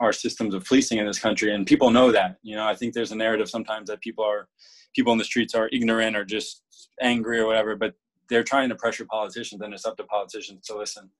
our 0.00 0.12
systems 0.12 0.54
of 0.54 0.64
policing 0.64 0.98
in 0.98 1.06
this 1.06 1.18
country, 1.18 1.54
and 1.54 1.66
people 1.66 1.90
know 1.90 2.10
that. 2.10 2.36
You 2.42 2.56
know, 2.56 2.66
I 2.66 2.74
think 2.74 2.92
there's 2.92 3.12
a 3.12 3.16
narrative 3.16 3.48
sometimes 3.48 3.88
that 3.88 4.00
people 4.00 4.24
are 4.24 4.48
people 4.94 5.12
in 5.12 5.18
the 5.18 5.24
streets 5.24 5.54
are 5.54 5.68
ignorant 5.72 6.16
or 6.16 6.24
just 6.24 6.62
angry 7.00 7.38
or 7.38 7.46
whatever, 7.46 7.76
but 7.76 7.94
they're 8.28 8.42
trying 8.42 8.68
to 8.68 8.74
pressure 8.74 9.06
politicians, 9.08 9.62
and 9.62 9.72
it's 9.72 9.86
up 9.86 9.96
to 9.96 10.04
politicians 10.04 10.66
to 10.66 10.76
listen. 10.76 11.10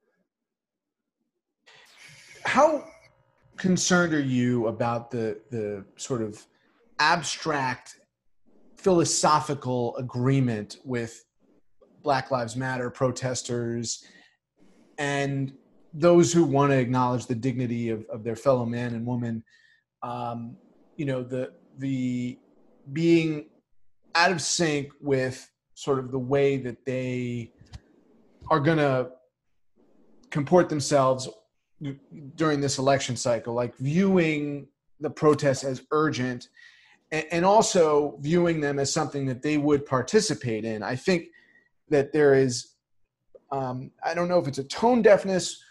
How 2.44 2.84
concerned 3.56 4.12
are 4.12 4.20
you 4.20 4.66
about 4.66 5.10
the 5.10 5.40
the 5.50 5.84
sort 5.96 6.22
of 6.22 6.44
abstract 6.98 8.00
philosophical 8.76 9.96
agreement 9.96 10.78
with 10.84 11.24
Black 12.02 12.32
Lives 12.32 12.56
Matter 12.56 12.90
protesters 12.90 14.04
and 14.98 15.52
those 15.94 16.32
who 16.32 16.44
want 16.44 16.70
to 16.70 16.78
acknowledge 16.78 17.26
the 17.26 17.34
dignity 17.34 17.90
of, 17.90 18.04
of 18.06 18.24
their 18.24 18.36
fellow 18.36 18.64
man 18.64 18.94
and 18.94 19.06
woman, 19.06 19.44
um, 20.02 20.56
you 20.96 21.04
know, 21.04 21.22
the 21.22 21.52
the 21.78 22.38
being 22.92 23.46
out 24.14 24.30
of 24.32 24.40
sync 24.40 24.92
with 25.00 25.50
sort 25.74 25.98
of 25.98 26.10
the 26.10 26.18
way 26.18 26.56
that 26.56 26.84
they 26.84 27.50
are 28.50 28.60
going 28.60 28.78
to 28.78 29.10
comport 30.30 30.68
themselves 30.68 31.28
during 32.36 32.60
this 32.60 32.78
election 32.78 33.16
cycle, 33.16 33.54
like 33.54 33.76
viewing 33.76 34.66
the 35.00 35.10
protests 35.10 35.64
as 35.64 35.82
urgent 35.90 36.48
and, 37.10 37.44
also 37.44 38.16
viewing 38.20 38.60
them 38.60 38.78
as 38.78 38.92
something 38.92 39.26
that 39.26 39.42
they 39.42 39.58
would 39.58 39.84
participate 39.84 40.64
in. 40.64 40.82
I 40.82 40.96
think 40.96 41.26
that 41.90 42.12
there 42.12 42.34
is, 42.34 42.74
um, 43.50 43.90
I 44.04 44.14
don't 44.14 44.28
know 44.28 44.38
if 44.38 44.48
it's 44.48 44.58
a 44.58 44.64
tone 44.64 45.02
deafness 45.02 45.62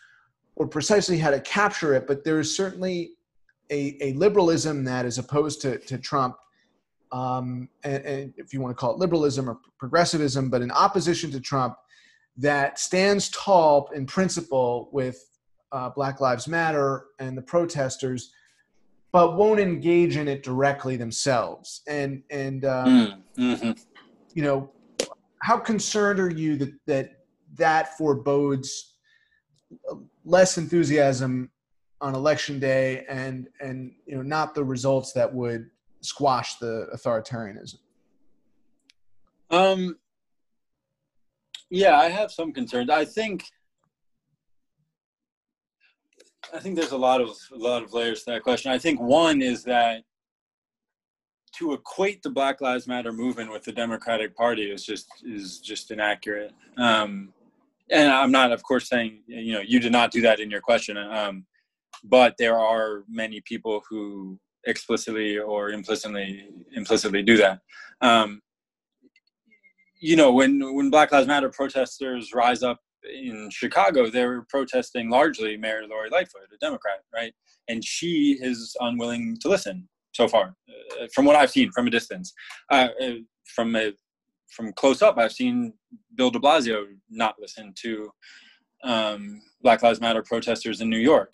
or 0.55 0.67
precisely 0.67 1.17
how 1.17 1.31
to 1.31 1.39
capture 1.41 1.93
it, 1.93 2.07
but 2.07 2.23
there 2.23 2.39
is 2.39 2.55
certainly 2.55 3.13
a, 3.71 3.97
a 4.01 4.13
liberalism 4.13 4.83
that 4.83 5.05
is 5.05 5.17
opposed 5.17 5.61
to, 5.61 5.77
to 5.79 5.97
Trump, 5.97 6.35
um, 7.11 7.69
and, 7.83 8.05
and, 8.05 8.33
if 8.37 8.53
you 8.53 8.61
want 8.61 8.75
to 8.75 8.79
call 8.79 8.93
it 8.93 8.99
liberalism 8.99 9.49
or 9.49 9.59
progressivism, 9.77 10.49
but 10.49 10.61
in 10.61 10.71
opposition 10.71 11.31
to 11.31 11.39
Trump, 11.39 11.75
that 12.37 12.79
stands 12.79 13.29
tall 13.29 13.89
in 13.93 14.05
principle 14.05 14.89
with 14.93 15.21
uh, 15.71 15.89
Black 15.89 16.21
Lives 16.21 16.47
Matter 16.47 17.05
and 17.19 17.37
the 17.37 17.41
protesters, 17.41 18.31
but 19.11 19.35
won't 19.35 19.59
engage 19.59 20.15
in 20.17 20.27
it 20.27 20.43
directly 20.43 20.95
themselves. 20.95 21.81
And 21.87 22.23
and 22.29 22.63
um, 22.65 23.23
mm, 23.37 23.57
mm-hmm. 23.57 23.71
you 24.33 24.43
know, 24.43 24.71
how 25.41 25.57
concerned 25.57 26.19
are 26.19 26.29
you 26.29 26.55
that 26.57 26.73
that 26.87 27.11
that 27.55 27.97
forebodes 27.97 28.95
less 30.25 30.57
enthusiasm 30.57 31.49
on 31.99 32.15
election 32.15 32.59
day 32.59 33.05
and 33.07 33.47
and 33.59 33.93
you 34.05 34.15
know 34.15 34.21
not 34.21 34.55
the 34.55 34.63
results 34.63 35.13
that 35.13 35.31
would 35.31 35.69
squash 36.01 36.55
the 36.55 36.87
authoritarianism? 36.95 37.77
Um 39.49 39.97
yeah 41.69 41.97
i 41.97 42.09
have 42.09 42.31
some 42.31 42.51
concerns. 42.51 42.89
I 42.89 43.05
think 43.05 43.45
i 46.53 46.59
think 46.59 46.75
there's 46.75 46.91
a 46.91 46.97
lot 46.97 47.21
of 47.21 47.29
a 47.53 47.57
lot 47.57 47.83
of 47.83 47.93
layers 47.93 48.23
to 48.23 48.31
that 48.31 48.43
question. 48.43 48.71
I 48.71 48.77
think 48.77 48.99
one 48.99 49.41
is 49.41 49.63
that 49.65 50.03
to 51.53 51.73
equate 51.73 52.23
the 52.23 52.29
black 52.29 52.61
lives 52.61 52.87
matter 52.87 53.11
movement 53.11 53.51
with 53.51 53.63
the 53.63 53.71
democratic 53.71 54.35
party 54.35 54.71
is 54.71 54.85
just 54.85 55.07
is 55.23 55.59
just 55.59 55.91
inaccurate. 55.91 56.53
Um 56.77 57.33
and 57.91 58.11
I'm 58.11 58.31
not, 58.31 58.51
of 58.51 58.63
course, 58.63 58.89
saying 58.89 59.21
you 59.27 59.53
know 59.53 59.61
you 59.61 59.79
did 59.79 59.91
not 59.91 60.11
do 60.11 60.21
that 60.21 60.39
in 60.39 60.49
your 60.49 60.61
question. 60.61 60.97
Um, 60.97 61.45
but 62.03 62.35
there 62.39 62.57
are 62.57 63.03
many 63.07 63.41
people 63.41 63.83
who 63.89 64.39
explicitly 64.65 65.37
or 65.37 65.69
implicitly 65.69 66.47
implicitly 66.73 67.23
do 67.23 67.37
that. 67.37 67.59
Um, 68.01 68.41
you 69.99 70.15
know, 70.15 70.31
when 70.31 70.75
when 70.75 70.89
Black 70.89 71.11
Lives 71.11 71.27
Matter 71.27 71.49
protesters 71.49 72.33
rise 72.33 72.63
up 72.63 72.79
in 73.03 73.49
Chicago, 73.51 74.09
they 74.09 74.25
were 74.25 74.45
protesting 74.49 75.09
largely 75.09 75.57
Mayor 75.57 75.85
Lori 75.87 76.09
Lightfoot, 76.09 76.41
a 76.53 76.57
Democrat, 76.57 76.99
right? 77.13 77.33
And 77.67 77.83
she 77.83 78.37
is 78.41 78.75
unwilling 78.79 79.37
to 79.41 79.49
listen 79.49 79.87
so 80.13 80.27
far, 80.27 80.55
uh, 80.69 81.07
from 81.13 81.25
what 81.25 81.35
I've 81.35 81.51
seen 81.51 81.71
from 81.71 81.87
a 81.87 81.91
distance. 81.91 82.33
Uh, 82.69 82.89
uh, 83.01 83.11
from 83.55 83.75
a 83.75 83.91
from 84.51 84.73
close 84.73 85.01
up, 85.01 85.17
I've 85.17 85.31
seen 85.31 85.73
Bill 86.15 86.29
De 86.29 86.39
Blasio 86.39 86.85
not 87.09 87.35
listen 87.39 87.73
to 87.77 88.11
um, 88.83 89.41
Black 89.61 89.81
Lives 89.81 90.01
Matter 90.01 90.21
protesters 90.21 90.81
in 90.81 90.89
New 90.89 90.97
York. 90.97 91.33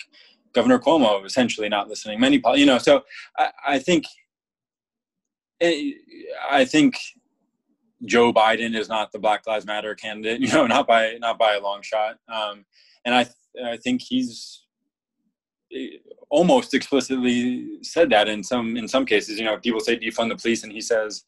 Governor 0.54 0.80
Cuomo 0.80 1.26
essentially 1.26 1.70
not 1.70 1.88
listening. 1.88 2.20
Many, 2.20 2.42
you 2.56 2.66
know, 2.66 2.78
so 2.78 3.04
I, 3.38 3.50
I 3.68 3.80
think, 3.80 4.06
eh, 5.62 5.92
I 6.50 6.66
think 6.66 6.98
Joe 8.06 8.32
Biden 8.32 8.76
is 8.76 8.90
not 8.90 9.12
the 9.12 9.20
Black 9.20 9.46
Lives 9.48 9.66
Matter 9.66 9.96
candidate, 9.96 10.42
you 10.42 10.52
know, 10.52 10.68
not 10.68 10.88
by 10.88 11.18
not 11.20 11.38
by 11.38 11.56
a 11.56 11.62
long 11.62 11.82
shot. 11.82 12.18
Um, 12.32 12.66
and 13.06 13.16
I 13.16 13.28
I 13.66 13.78
think 13.78 14.02
he's 14.02 14.67
almost 16.30 16.74
explicitly 16.74 17.84
said 17.84 18.10
that 18.10 18.28
in 18.28 18.44
some 18.44 18.78
in 18.78 18.88
some 18.88 19.06
cases. 19.06 19.40
You 19.40 19.46
know, 19.46 19.58
people 19.58 19.80
say 19.80 19.98
defund 19.98 20.30
the 20.30 20.36
police, 20.36 20.64
and 20.64 20.72
he 20.72 20.82
says, 20.82 21.24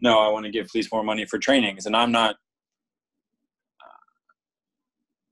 "No, 0.00 0.18
I 0.18 0.28
want 0.28 0.44
to 0.46 0.50
give 0.50 0.68
police 0.68 0.90
more 0.92 1.04
money 1.04 1.24
for 1.24 1.38
trainings." 1.38 1.86
And 1.86 1.96
I'm 1.96 2.12
not. 2.12 2.36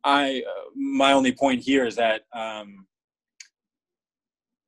I 0.05 0.43
uh, 0.49 0.71
my 0.75 1.13
only 1.13 1.33
point 1.33 1.63
here 1.63 1.87
is 1.87 1.97
that 1.97 2.23
um, 2.33 2.87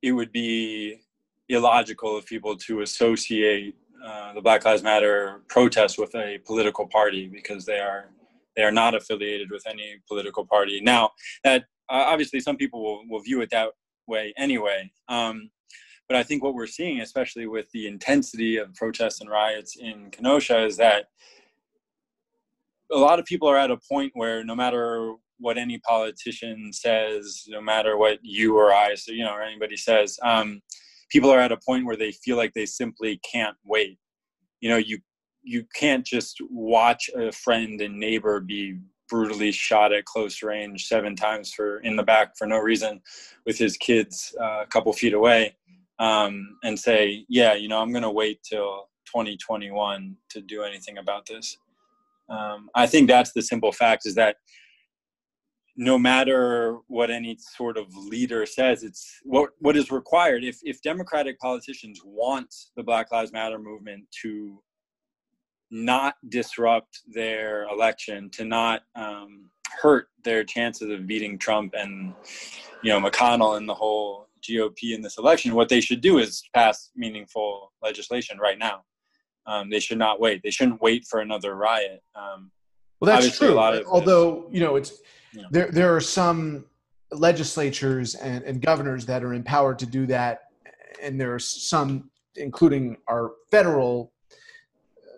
it 0.01 0.11
would 0.11 0.31
be 0.31 1.01
illogical 1.49 2.17
of 2.17 2.25
people 2.25 2.55
to 2.55 2.81
associate 2.81 3.75
uh, 4.03 4.33
the 4.33 4.41
Black 4.41 4.63
Lives 4.65 4.83
Matter 4.83 5.41
protests 5.47 5.97
with 5.97 6.13
a 6.15 6.39
political 6.45 6.87
party 6.87 7.27
because 7.27 7.65
they 7.65 7.79
are 7.79 8.09
they 8.55 8.63
are 8.63 8.71
not 8.71 8.95
affiliated 8.95 9.51
with 9.51 9.65
any 9.67 9.95
political 10.07 10.45
party. 10.45 10.79
Now, 10.81 11.11
that 11.43 11.63
uh, 11.89 12.05
obviously 12.07 12.39
some 12.39 12.55
people 12.55 12.81
will, 12.81 13.03
will 13.09 13.19
view 13.19 13.41
it 13.41 13.49
that 13.51 13.69
way 14.07 14.33
anyway. 14.37 14.91
Um, 15.09 15.49
but 16.07 16.17
I 16.17 16.23
think 16.23 16.43
what 16.43 16.53
we're 16.53 16.67
seeing, 16.67 17.01
especially 17.01 17.47
with 17.47 17.69
the 17.71 17.87
intensity 17.87 18.57
of 18.57 18.73
protests 18.75 19.21
and 19.21 19.29
riots 19.29 19.75
in 19.77 20.11
Kenosha, 20.11 20.63
is 20.63 20.77
that 20.77 21.05
a 22.91 22.97
lot 22.97 23.19
of 23.19 23.25
people 23.25 23.47
are 23.47 23.57
at 23.57 23.71
a 23.71 23.79
point 23.91 24.11
where 24.13 24.43
no 24.43 24.55
matter 24.55 25.15
what 25.39 25.57
any 25.57 25.79
politician 25.79 26.71
says, 26.71 27.43
no 27.47 27.59
matter 27.59 27.97
what 27.97 28.19
you 28.21 28.57
or 28.57 28.71
I, 28.71 28.95
so 28.95 29.11
you 29.11 29.23
know, 29.23 29.33
or 29.33 29.41
anybody 29.41 29.75
says, 29.75 30.17
um, 30.23 30.61
people 31.09 31.29
are 31.29 31.39
at 31.39 31.51
a 31.51 31.59
point 31.65 31.85
where 31.85 31.97
they 31.97 32.11
feel 32.11 32.37
like 32.37 32.53
they 32.53 32.65
simply 32.65 33.19
can't 33.29 33.57
wait. 33.63 33.97
You 34.61 34.69
know, 34.69 34.77
you 34.77 34.99
you 35.43 35.65
can't 35.75 36.05
just 36.05 36.37
watch 36.49 37.09
a 37.15 37.31
friend 37.31 37.79
and 37.81 37.99
neighbor 37.99 38.39
be 38.39 38.79
brutally 39.09 39.51
shot 39.51 39.93
at 39.93 40.05
close 40.05 40.41
range 40.41 40.87
seven 40.87 41.15
times 41.15 41.53
for 41.53 41.79
in 41.79 41.95
the 41.95 42.03
back 42.03 42.37
for 42.37 42.47
no 42.47 42.57
reason 42.57 43.01
with 43.45 43.57
his 43.57 43.77
kids 43.77 44.35
uh, 44.41 44.61
a 44.63 44.67
couple 44.67 44.91
feet 44.93 45.13
away 45.13 45.55
um, 45.99 46.57
and 46.63 46.77
say 46.77 47.25
yeah 47.29 47.53
you 47.53 47.67
know 47.67 47.81
i'm 47.81 47.91
going 47.91 48.03
to 48.03 48.11
wait 48.11 48.39
till 48.43 48.89
2021 49.05 50.15
to 50.29 50.41
do 50.41 50.63
anything 50.63 50.97
about 50.97 51.25
this. 51.25 51.57
Um, 52.29 52.69
i 52.73 52.87
think 52.87 53.07
that's 53.07 53.33
the 53.33 53.41
simple 53.41 53.71
fact 53.71 54.05
is 54.05 54.15
that 54.15 54.37
no 55.77 55.97
matter 55.99 56.77
what 56.87 57.11
any 57.11 57.37
sort 57.37 57.77
of 57.77 57.93
leader 57.95 58.45
says 58.45 58.83
it's 58.83 59.19
what 59.23 59.49
what 59.59 59.75
is 59.75 59.91
required 59.91 60.43
if 60.43 60.59
if 60.63 60.81
democratic 60.81 61.37
politicians 61.39 62.01
want 62.05 62.53
the 62.75 62.83
black 62.83 63.11
lives 63.11 63.33
matter 63.33 63.59
movement 63.59 64.05
to 64.21 64.61
not 65.71 66.15
disrupt 66.29 67.01
their 67.07 67.63
election 67.65 68.29
to 68.29 68.45
not 68.45 68.83
um, 68.95 69.49
hurt 69.81 70.07
their 70.23 70.43
chances 70.43 70.89
of 70.89 71.07
beating 71.07 71.37
trump 71.37 71.73
and 71.77 72.13
you 72.83 72.91
know 72.91 72.99
mcconnell 72.99 73.57
and 73.57 73.67
the 73.67 73.73
whole 73.73 74.25
gop 74.47 74.77
in 74.83 75.01
this 75.01 75.17
election 75.17 75.55
what 75.55 75.69
they 75.69 75.81
should 75.81 76.01
do 76.01 76.19
is 76.19 76.43
pass 76.53 76.91
meaningful 76.95 77.71
legislation 77.81 78.37
right 78.37 78.59
now. 78.59 78.83
Um, 79.47 79.69
they 79.69 79.79
should 79.79 79.99
not 79.99 80.19
wait. 80.19 80.41
They 80.43 80.49
shouldn't 80.49 80.81
wait 80.81 81.05
for 81.05 81.19
another 81.19 81.55
riot. 81.55 82.01
Um, 82.15 82.51
well 82.99 83.13
that's 83.19 83.37
true. 83.37 83.57
although 83.57 84.47
you 84.51 84.61
know 84.61 84.75
it's 84.75 85.01
there 85.51 85.69
there 85.71 85.95
are 85.95 86.01
some 86.01 86.65
legislatures 87.11 88.15
and, 88.15 88.43
and 88.43 88.61
governors 88.61 89.05
that 89.05 89.23
are 89.23 89.33
empowered 89.33 89.77
to 89.79 89.85
do 89.85 90.05
that, 90.07 90.45
and 91.01 91.19
there 91.19 91.33
are 91.33 91.39
some, 91.39 92.09
including 92.35 92.97
our 93.07 93.33
federal 93.51 94.11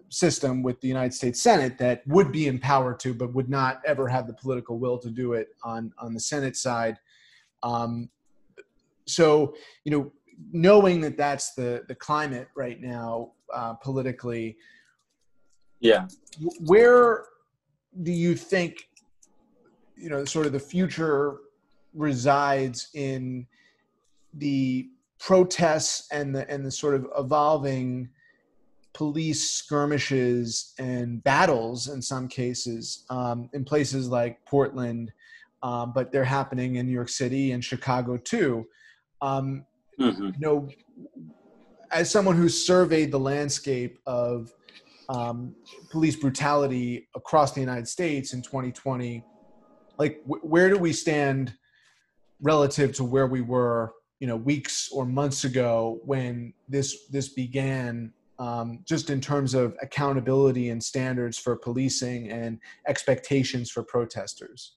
system 0.09 0.63
with 0.63 0.79
the 0.81 0.87
United 0.87 1.13
States 1.13 1.41
Senate, 1.41 1.77
that 1.77 2.05
would 2.07 2.31
be 2.31 2.47
empowered 2.47 2.99
to, 3.01 3.13
but 3.13 3.33
would 3.33 3.49
not 3.49 3.81
ever 3.85 4.07
have 4.07 4.27
the 4.27 4.33
political 4.33 4.79
will 4.79 4.97
to 4.99 5.09
do 5.09 5.33
it 5.33 5.49
on 5.63 5.93
on 5.99 6.13
the 6.13 6.19
Senate 6.19 6.55
side. 6.55 6.97
Um, 7.63 8.09
so 9.05 9.55
you 9.83 9.91
know, 9.91 10.11
knowing 10.51 11.01
that 11.01 11.17
that's 11.17 11.53
the 11.53 11.83
the 11.87 11.95
climate 11.95 12.49
right 12.55 12.81
now 12.81 13.31
uh, 13.53 13.73
politically, 13.73 14.57
yeah, 15.79 16.07
where 16.65 17.25
do 18.03 18.11
you 18.11 18.35
think 18.35 18.89
you 19.95 20.09
know 20.09 20.25
sort 20.25 20.45
of 20.45 20.51
the 20.51 20.59
future 20.59 21.37
resides 21.93 22.89
in 22.93 23.47
the 24.33 24.89
protests 25.19 26.07
and 26.11 26.35
the 26.35 26.49
and 26.49 26.65
the 26.65 26.71
sort 26.71 26.93
of 26.93 27.07
evolving 27.17 28.09
police 28.97 29.51
skirmishes 29.51 30.73
and 30.79 31.23
battles 31.23 31.87
in 31.87 32.01
some 32.01 32.27
cases 32.27 33.05
um, 33.11 33.47
in 33.53 33.63
places 33.63 34.09
like 34.09 34.43
Portland, 34.43 35.11
um, 35.61 35.93
but 35.93 36.11
they're 36.11 36.23
happening 36.23 36.77
in 36.77 36.87
New 36.87 36.93
York 36.93 37.09
City 37.09 37.51
and 37.51 37.63
Chicago 37.63 38.17
too. 38.17 38.65
Um, 39.21 39.67
mm-hmm. 39.99 40.25
You 40.25 40.33
know, 40.39 40.67
as 41.91 42.09
someone 42.09 42.35
who 42.35 42.49
surveyed 42.49 43.11
the 43.11 43.19
landscape 43.19 43.99
of 44.07 44.51
um, 45.09 45.53
police 45.91 46.15
brutality 46.15 47.07
across 47.15 47.51
the 47.51 47.59
United 47.59 47.87
States 47.87 48.33
in 48.33 48.41
2020 48.41 49.23
like 49.97 50.21
where 50.25 50.69
do 50.69 50.77
we 50.77 50.91
stand 50.91 51.53
relative 52.41 52.93
to 52.93 53.03
where 53.03 53.25
we 53.25 53.39
were 53.39 53.93
you 54.19 54.27
know 54.27 54.35
weeks 54.35 54.89
or 54.91 55.05
months 55.05 55.45
ago 55.45 56.01
when 56.03 56.53
this 56.67 57.07
this 57.07 57.29
began 57.29 58.11
um, 58.39 58.79
just 58.85 59.09
in 59.09 59.19
terms 59.19 59.53
of 59.53 59.75
accountability 59.81 60.69
and 60.69 60.83
standards 60.83 61.37
for 61.37 61.55
policing 61.55 62.29
and 62.29 62.59
expectations 62.87 63.69
for 63.69 63.83
protesters 63.83 64.73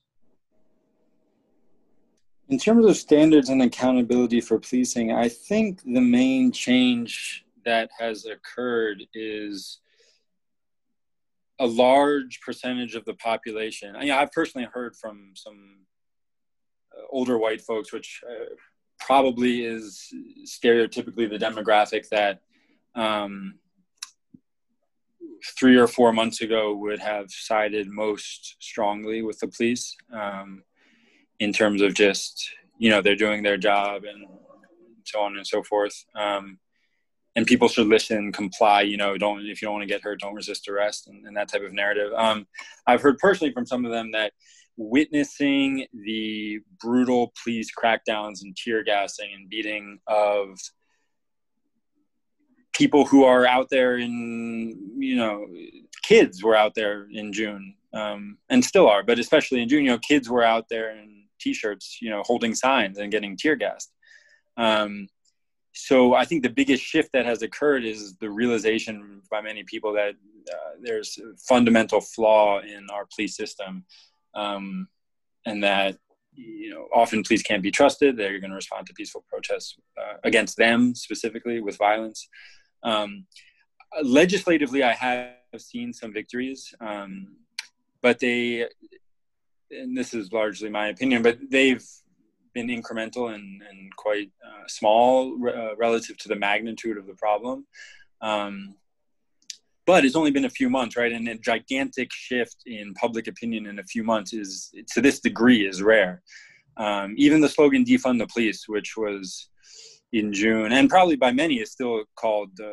in 2.49 2.57
terms 2.57 2.85
of 2.85 2.97
standards 2.97 3.49
and 3.49 3.61
accountability 3.61 4.41
for 4.41 4.59
policing 4.59 5.11
i 5.11 5.27
think 5.27 5.81
the 5.83 6.01
main 6.01 6.51
change 6.51 7.45
that 7.63 7.89
has 7.99 8.25
occurred 8.25 9.03
is 9.13 9.79
a 11.61 11.65
large 11.65 12.41
percentage 12.41 12.95
of 12.95 13.05
the 13.05 13.13
population. 13.13 13.95
I 13.95 13.99
mean, 13.99 14.11
I've 14.11 14.31
personally 14.31 14.67
heard 14.73 14.95
from 14.95 15.33
some 15.35 15.77
uh, 16.91 17.03
older 17.11 17.37
white 17.37 17.61
folks, 17.61 17.93
which 17.93 18.21
uh, 18.27 18.55
probably 18.99 19.63
is 19.63 20.11
stereotypically 20.43 21.29
the 21.29 21.37
demographic 21.37 22.09
that 22.09 22.41
um, 22.95 23.55
three 25.57 25.77
or 25.77 25.87
four 25.87 26.13
months 26.13 26.41
ago 26.41 26.75
would 26.75 26.99
have 26.99 27.29
sided 27.29 27.87
most 27.89 28.55
strongly 28.59 29.21
with 29.21 29.39
the 29.39 29.47
police 29.47 29.95
um, 30.13 30.63
in 31.39 31.51
terms 31.51 31.81
of 31.81 31.93
just 31.93 32.51
you 32.77 32.89
know 32.89 33.01
they're 33.01 33.15
doing 33.15 33.43
their 33.43 33.57
job 33.57 34.03
and 34.03 34.25
so 35.05 35.19
on 35.21 35.35
and 35.35 35.47
so 35.47 35.63
forth. 35.63 36.05
Um, 36.15 36.59
and 37.35 37.47
people 37.47 37.69
should 37.69 37.87
listen, 37.87 38.31
comply. 38.31 38.81
You 38.81 38.97
know, 38.97 39.17
don't 39.17 39.41
if 39.45 39.61
you 39.61 39.67
don't 39.67 39.75
want 39.75 39.83
to 39.83 39.93
get 39.93 40.01
hurt, 40.01 40.19
don't 40.19 40.35
resist 40.35 40.67
arrest, 40.67 41.07
and, 41.07 41.25
and 41.25 41.35
that 41.37 41.47
type 41.47 41.63
of 41.63 41.73
narrative. 41.73 42.11
Um, 42.15 42.45
I've 42.87 43.01
heard 43.01 43.17
personally 43.17 43.53
from 43.53 43.65
some 43.65 43.85
of 43.85 43.91
them 43.91 44.11
that 44.11 44.33
witnessing 44.77 45.85
the 45.93 46.59
brutal 46.79 47.33
police 47.41 47.69
crackdowns 47.71 48.41
and 48.41 48.55
tear 48.55 48.83
gassing 48.83 49.29
and 49.33 49.49
beating 49.49 49.99
of 50.07 50.57
people 52.81 53.05
who 53.05 53.23
are 53.23 53.45
out 53.45 53.67
there 53.69 53.93
in 53.97 54.75
you 54.97 55.15
know 55.15 55.45
kids 56.01 56.43
were 56.43 56.55
out 56.55 56.73
there 56.73 57.07
in 57.11 57.31
june 57.31 57.75
um, 57.93 58.37
and 58.49 58.65
still 58.65 58.87
are 58.87 59.03
but 59.03 59.19
especially 59.19 59.61
in 59.61 59.69
june 59.69 59.83
you 59.85 59.91
know 59.91 59.99
kids 59.99 60.27
were 60.33 60.43
out 60.53 60.65
there 60.67 60.89
in 60.97 61.25
t-shirts 61.39 61.99
you 62.01 62.09
know 62.09 62.23
holding 62.23 62.55
signs 62.55 62.97
and 62.97 63.11
getting 63.11 63.37
tear 63.37 63.55
gassed 63.55 63.91
um, 64.57 65.07
so 65.73 66.13
I 66.13 66.25
think 66.25 66.43
the 66.43 66.49
biggest 66.49 66.83
shift 66.83 67.11
that 67.13 67.25
has 67.25 67.41
occurred 67.43 67.85
is 67.85 68.15
the 68.17 68.29
realization 68.29 69.21
by 69.31 69.41
many 69.41 69.63
people 69.63 69.93
that 69.93 70.15
uh, 70.51 70.71
there's 70.81 71.17
a 71.17 71.37
fundamental 71.37 72.01
flaw 72.01 72.59
in 72.59 72.87
our 72.91 73.05
police 73.15 73.37
system, 73.37 73.85
um, 74.35 74.87
and 75.45 75.63
that 75.63 75.97
you 76.33 76.69
know, 76.73 76.87
often 76.93 77.23
police 77.23 77.43
can't 77.43 77.63
be 77.63 77.71
trusted. 77.71 78.17
They're 78.17 78.39
going 78.39 78.51
to 78.51 78.55
respond 78.55 78.87
to 78.87 78.93
peaceful 78.93 79.23
protests 79.29 79.77
uh, 79.97 80.17
against 80.23 80.57
them 80.57 80.95
specifically 80.95 81.61
with 81.61 81.77
violence. 81.77 82.27
Um, 82.83 83.25
legislatively, 84.03 84.83
I 84.83 84.93
have 84.93 85.35
seen 85.57 85.93
some 85.93 86.13
victories, 86.13 86.73
um, 86.79 87.35
but 88.01 88.19
they, 88.19 88.67
and 89.69 89.97
this 89.97 90.13
is 90.13 90.31
largely 90.31 90.69
my 90.69 90.87
opinion, 90.87 91.21
but 91.21 91.37
they've 91.49 91.85
been 92.53 92.67
incremental 92.67 93.33
and, 93.33 93.61
and 93.69 93.95
quite 93.95 94.29
uh, 94.45 94.67
small 94.67 95.37
uh, 95.47 95.75
relative 95.77 96.17
to 96.17 96.27
the 96.27 96.35
magnitude 96.35 96.97
of 96.97 97.07
the 97.07 97.15
problem. 97.15 97.65
Um, 98.21 98.75
but 99.85 100.05
it's 100.05 100.15
only 100.15 100.31
been 100.31 100.45
a 100.45 100.49
few 100.49 100.69
months, 100.69 100.95
right? 100.95 101.11
And 101.11 101.27
a 101.27 101.35
gigantic 101.35 102.13
shift 102.13 102.57
in 102.65 102.93
public 102.93 103.27
opinion 103.27 103.65
in 103.65 103.79
a 103.79 103.83
few 103.83 104.03
months 104.03 104.33
is, 104.33 104.71
to 104.93 105.01
this 105.01 105.19
degree, 105.19 105.65
is 105.65 105.81
rare. 105.81 106.21
Um, 106.77 107.15
even 107.17 107.41
the 107.41 107.49
slogan 107.49 107.83
"defund 107.83 108.19
the 108.19 108.27
police," 108.27 108.67
which 108.67 108.95
was 108.95 109.49
in 110.13 110.33
June, 110.33 110.71
and 110.71 110.89
probably 110.89 111.15
by 111.15 111.31
many 111.31 111.55
is 111.55 111.71
still 111.71 112.03
called, 112.15 112.51
uh, 112.59 112.65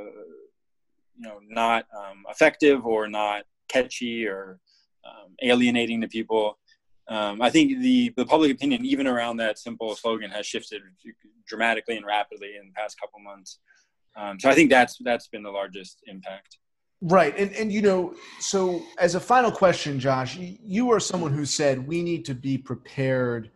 you 1.17 1.23
know, 1.23 1.39
not 1.49 1.87
um, 1.97 2.25
effective 2.29 2.85
or 2.85 3.09
not 3.09 3.43
catchy 3.69 4.27
or 4.27 4.59
um, 5.05 5.35
alienating 5.43 6.01
to 6.01 6.09
people. 6.09 6.59
Um, 7.09 7.41
I 7.41 7.49
think 7.51 7.81
the, 7.81 8.13
the 8.17 8.27
public 8.27 8.53
opinion, 8.53 8.85
even 8.85 9.07
around 9.07 9.39
that 9.39 9.59
simple 9.59 9.95
slogan, 9.95 10.31
has 10.31 10.47
shifted 10.47 10.83
dramatically 11.47 11.97
and 11.97 12.05
rapidly 12.05 12.57
in 12.61 12.69
the 12.69 12.75
past 12.75 13.01
couple 13.01 13.21
months. 13.21 13.61
Um, 14.17 14.39
so 14.39 14.51
I 14.51 14.55
think 14.55 14.69
that's 14.69 14.99
that's 15.05 15.29
been 15.29 15.43
the 15.43 15.51
largest 15.51 16.03
impact. 16.07 16.59
Right, 17.01 17.39
and 17.39 17.53
and 17.53 17.73
you 17.73 17.81
know, 17.81 18.15
so 18.41 18.83
as 18.99 19.15
a 19.15 19.21
final 19.21 19.53
question, 19.53 20.01
Josh, 20.01 20.37
you 20.37 20.91
are 20.91 20.99
someone 20.99 21.33
who 21.33 21.45
said 21.45 21.87
we 21.87 22.03
need 22.03 22.25
to 22.25 22.35
be 22.35 22.59
prepared 22.59 23.51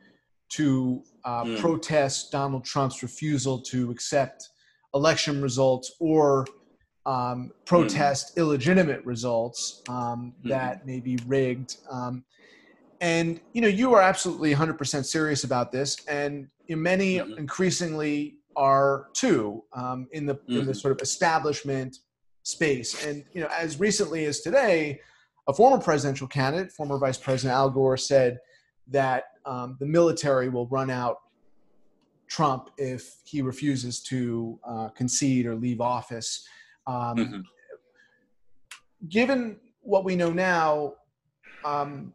to 0.50 1.02
uh, 1.24 1.44
mm. 1.44 1.58
protest 1.58 2.32
Donald 2.32 2.64
Trump's 2.64 3.02
refusal 3.02 3.60
to 3.62 3.90
accept 3.90 4.48
election 4.94 5.40
results 5.40 5.94
or 6.00 6.46
um, 7.06 7.50
protest 7.64 8.34
mm. 8.34 8.40
illegitimate 8.40 9.04
results 9.04 9.82
um, 9.88 10.34
mm. 10.44 10.48
that 10.48 10.86
may 10.86 11.00
be 11.00 11.18
rigged. 11.26 11.76
Um, 11.90 12.24
and 13.00 13.40
you 13.52 13.60
know, 13.60 13.68
you 13.68 13.92
are 13.94 14.00
absolutely 14.00 14.54
100% 14.54 15.04
serious 15.04 15.42
about 15.44 15.72
this, 15.72 15.96
and 16.06 16.48
many 16.68 17.16
mm-hmm. 17.16 17.36
increasingly 17.36 18.36
are 18.56 19.08
too 19.12 19.64
um, 19.72 20.06
in 20.12 20.24
the 20.26 20.38
in 20.46 20.54
the 20.54 20.60
mm-hmm. 20.60 20.72
sort 20.72 20.92
of 20.92 21.00
establishment 21.02 21.98
space. 22.44 23.04
And 23.04 23.24
you 23.32 23.40
know, 23.40 23.48
as 23.48 23.80
recently 23.80 24.24
as 24.26 24.40
today, 24.40 25.00
a 25.48 25.52
former 25.52 25.82
presidential 25.82 26.28
candidate, 26.28 26.70
former 26.70 26.98
Vice 26.98 27.18
President 27.18 27.56
Al 27.56 27.70
Gore, 27.70 27.96
said 27.96 28.38
that 28.88 29.24
um, 29.46 29.76
the 29.80 29.86
military 29.86 30.48
will 30.48 30.66
run 30.66 30.90
out 30.90 31.20
Trump 32.28 32.70
if 32.78 33.16
he 33.24 33.42
refuses 33.42 34.00
to 34.04 34.58
uh, 34.64 34.88
concede 34.88 35.46
or 35.46 35.54
leave 35.54 35.80
office. 35.80 36.46
Um, 36.86 37.16
mm-hmm. 37.16 37.40
Given 39.08 39.58
what 39.80 40.04
we 40.04 40.16
know 40.16 40.30
now, 40.30 40.94
um, 41.64 42.12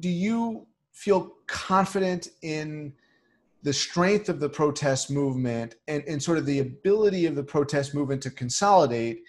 do 0.00 0.08
you 0.08 0.66
feel 0.92 1.34
confident 1.46 2.28
in 2.42 2.92
the 3.62 3.72
strength 3.72 4.28
of 4.28 4.40
the 4.40 4.48
protest 4.48 5.10
movement 5.10 5.76
and, 5.88 6.02
and 6.08 6.22
sort 6.22 6.38
of 6.38 6.46
the 6.46 6.58
ability 6.58 7.26
of 7.26 7.34
the 7.34 7.42
protest 7.42 7.94
movement 7.94 8.20
to 8.22 8.30
consolidate. 8.30 9.22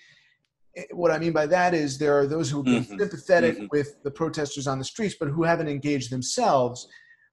Eh, 0.75 0.83
what 0.91 1.11
I 1.11 1.19
mean 1.19 1.33
by 1.33 1.45
that 1.47 1.73
is 1.73 1.97
there 1.97 2.17
are 2.17 2.27
those 2.27 2.49
who 2.49 2.57
have 2.57 2.65
been 2.65 2.83
mm-hmm. 2.83 2.99
sympathetic 2.99 3.55
mm-hmm. 3.55 3.67
with 3.71 4.01
the 4.03 4.11
protesters 4.11 4.67
on 4.67 4.79
the 4.79 4.85
streets, 4.85 5.15
but 5.19 5.29
who 5.29 5.43
haven't 5.43 5.67
engaged 5.67 6.11
themselves. 6.11 6.87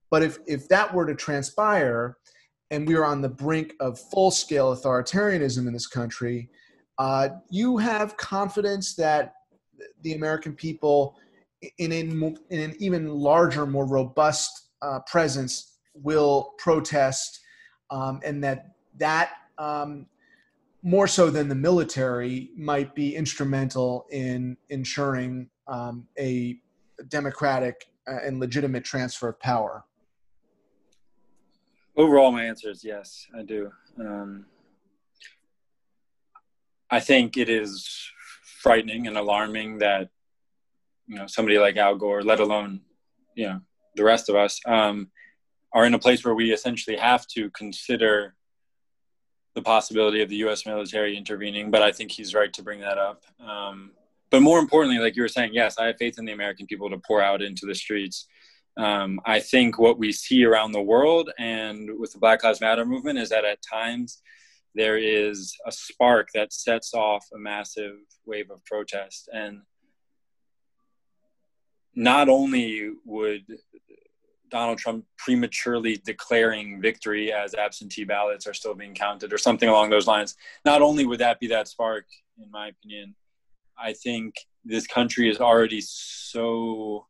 But 0.09 0.23
if, 0.23 0.39
if 0.47 0.67
that 0.69 0.93
were 0.93 1.05
to 1.05 1.15
transpire 1.15 2.17
and 2.69 2.87
we 2.87 2.95
are 2.95 3.05
on 3.05 3.21
the 3.21 3.29
brink 3.29 3.73
of 3.79 3.99
full 3.99 4.31
scale 4.31 4.75
authoritarianism 4.75 5.67
in 5.67 5.73
this 5.73 5.87
country, 5.87 6.49
uh, 6.97 7.29
you 7.49 7.77
have 7.77 8.17
confidence 8.17 8.95
that 8.95 9.33
the 10.03 10.13
American 10.13 10.53
people, 10.53 11.17
in, 11.79 11.91
in, 11.91 12.37
in 12.49 12.59
an 12.59 12.75
even 12.79 13.09
larger, 13.09 13.65
more 13.65 13.87
robust 13.87 14.69
uh, 14.81 14.99
presence, 15.07 15.77
will 15.93 16.53
protest, 16.57 17.39
um, 17.89 18.19
and 18.23 18.43
that 18.43 18.75
that 18.97 19.31
um, 19.57 20.05
more 20.83 21.07
so 21.07 21.29
than 21.29 21.47
the 21.47 21.55
military 21.55 22.49
might 22.55 22.95
be 22.95 23.15
instrumental 23.15 24.05
in 24.11 24.57
ensuring 24.69 25.49
um, 25.67 26.07
a 26.17 26.59
democratic 27.07 27.85
uh, 28.07 28.17
and 28.23 28.39
legitimate 28.39 28.83
transfer 28.83 29.29
of 29.29 29.39
power. 29.39 29.85
Overall, 31.95 32.31
my 32.31 32.45
answer 32.45 32.69
is 32.69 32.83
yes, 32.83 33.27
I 33.37 33.43
do. 33.43 33.71
Um, 33.99 34.45
I 36.89 36.99
think 36.99 37.37
it 37.37 37.49
is 37.49 38.11
frightening 38.61 39.07
and 39.07 39.17
alarming 39.17 39.79
that 39.79 40.09
you 41.07 41.15
know 41.15 41.27
somebody 41.27 41.57
like 41.59 41.77
Al 41.77 41.95
Gore, 41.95 42.23
let 42.23 42.39
alone 42.39 42.81
you 43.35 43.47
know 43.47 43.61
the 43.95 44.03
rest 44.03 44.29
of 44.29 44.35
us, 44.35 44.59
um, 44.65 45.11
are 45.73 45.85
in 45.85 45.93
a 45.93 45.99
place 45.99 46.23
where 46.23 46.33
we 46.33 46.51
essentially 46.51 46.97
have 46.97 47.27
to 47.27 47.49
consider 47.51 48.35
the 49.53 49.61
possibility 49.61 50.21
of 50.21 50.29
the 50.29 50.37
U.S. 50.37 50.65
military 50.65 51.17
intervening. 51.17 51.71
But 51.71 51.81
I 51.81 51.91
think 51.91 52.11
he's 52.11 52.33
right 52.33 52.51
to 52.53 52.63
bring 52.63 52.79
that 52.81 52.97
up. 52.97 53.23
Um, 53.39 53.91
but 54.29 54.41
more 54.41 54.59
importantly, 54.59 54.99
like 54.99 55.15
you 55.15 55.21
were 55.21 55.27
saying, 55.27 55.51
yes, 55.53 55.77
I 55.77 55.87
have 55.87 55.97
faith 55.97 56.17
in 56.17 56.25
the 56.25 56.31
American 56.31 56.65
people 56.65 56.89
to 56.89 56.97
pour 56.97 57.21
out 57.21 57.41
into 57.41 57.65
the 57.65 57.75
streets. 57.75 58.27
Um, 58.77 59.19
I 59.25 59.41
think 59.41 59.77
what 59.77 59.99
we 59.99 60.13
see 60.13 60.45
around 60.45 60.71
the 60.71 60.81
world 60.81 61.29
and 61.37 61.99
with 61.99 62.13
the 62.13 62.19
Black 62.19 62.43
Lives 62.43 62.61
Matter 62.61 62.85
movement 62.85 63.19
is 63.19 63.29
that 63.29 63.43
at 63.43 63.59
times 63.61 64.21
there 64.73 64.97
is 64.97 65.53
a 65.65 65.71
spark 65.71 66.29
that 66.33 66.53
sets 66.53 66.93
off 66.93 67.27
a 67.33 67.37
massive 67.37 67.97
wave 68.25 68.49
of 68.49 68.63
protest. 68.63 69.29
And 69.33 69.63
not 71.93 72.29
only 72.29 72.91
would 73.05 73.45
Donald 74.51 74.77
Trump 74.77 75.05
prematurely 75.17 75.97
declaring 76.05 76.81
victory 76.81 77.31
as 77.31 77.55
absentee 77.55 78.03
ballots 78.03 78.45
are 78.45 78.53
still 78.53 78.75
being 78.75 78.93
counted 78.93 79.31
or 79.33 79.37
something 79.37 79.69
along 79.69 79.89
those 79.89 80.07
lines. 80.07 80.35
Not 80.65 80.81
only 80.81 81.05
would 81.05 81.19
that 81.19 81.39
be 81.39 81.47
that 81.47 81.67
spark, 81.67 82.05
in 82.37 82.51
my 82.51 82.67
opinion, 82.67 83.15
I 83.81 83.93
think 83.93 84.35
this 84.63 84.85
country 84.85 85.29
is 85.29 85.39
already 85.39 85.81
so. 85.81 87.07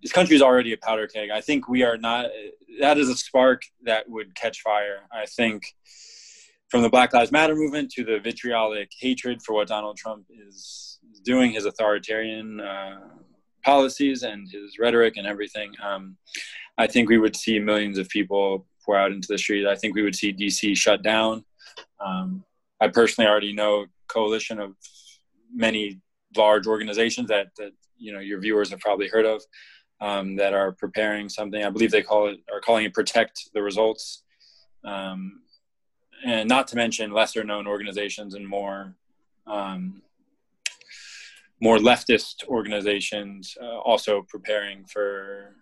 This 0.00 0.12
country 0.12 0.36
is 0.36 0.42
already 0.42 0.72
a 0.72 0.76
powder 0.76 1.08
keg. 1.08 1.30
I 1.30 1.40
think 1.40 1.68
we 1.68 1.82
are 1.82 1.96
not. 1.96 2.26
That 2.80 2.98
is 2.98 3.08
a 3.08 3.16
spark 3.16 3.62
that 3.82 4.08
would 4.08 4.34
catch 4.36 4.60
fire. 4.62 5.00
I 5.12 5.26
think 5.26 5.74
from 6.68 6.82
the 6.82 6.88
Black 6.88 7.12
Lives 7.12 7.32
Matter 7.32 7.56
movement 7.56 7.90
to 7.92 8.04
the 8.04 8.20
vitriolic 8.20 8.90
hatred 8.98 9.42
for 9.42 9.54
what 9.54 9.68
Donald 9.68 9.96
Trump 9.96 10.26
is 10.30 11.00
doing, 11.24 11.52
his 11.52 11.64
authoritarian 11.64 12.60
uh, 12.60 13.00
policies 13.64 14.22
and 14.22 14.48
his 14.50 14.78
rhetoric 14.78 15.16
and 15.16 15.26
everything, 15.26 15.72
um, 15.82 16.16
I 16.76 16.86
think 16.86 17.08
we 17.08 17.18
would 17.18 17.36
see 17.36 17.58
millions 17.58 17.98
of 17.98 18.08
people 18.08 18.66
pour 18.84 18.96
out 18.96 19.12
into 19.12 19.28
the 19.28 19.38
street. 19.38 19.66
I 19.66 19.74
think 19.74 19.94
we 19.94 20.02
would 20.02 20.14
see 20.14 20.32
DC 20.32 20.76
shut 20.76 21.02
down. 21.02 21.44
Um, 22.00 22.44
I 22.80 22.88
personally 22.88 23.28
already 23.28 23.52
know 23.52 23.86
coalition 24.06 24.60
of 24.60 24.74
many 25.52 26.00
large 26.36 26.66
organizations 26.66 27.28
that, 27.28 27.48
that 27.58 27.72
you 27.96 28.12
know 28.12 28.20
your 28.20 28.40
viewers 28.40 28.70
have 28.70 28.80
probably 28.80 29.08
heard 29.08 29.26
of 29.26 29.42
um, 30.00 30.36
that 30.36 30.54
are 30.54 30.72
preparing 30.72 31.28
something. 31.28 31.62
I 31.62 31.70
believe 31.70 31.90
they 31.90 32.02
call 32.02 32.28
it 32.28 32.38
are 32.52 32.60
calling 32.60 32.84
it 32.84 32.94
protect 32.94 33.50
the 33.54 33.62
results, 33.62 34.22
um, 34.84 35.40
and 36.24 36.48
not 36.48 36.68
to 36.68 36.76
mention 36.76 37.12
lesser 37.12 37.44
known 37.44 37.66
organizations 37.66 38.34
and 38.34 38.46
more 38.46 38.94
um, 39.46 40.02
more 41.60 41.78
leftist 41.78 42.44
organizations 42.46 43.56
uh, 43.60 43.78
also 43.78 44.22
preparing 44.28 44.84
for 44.84 45.56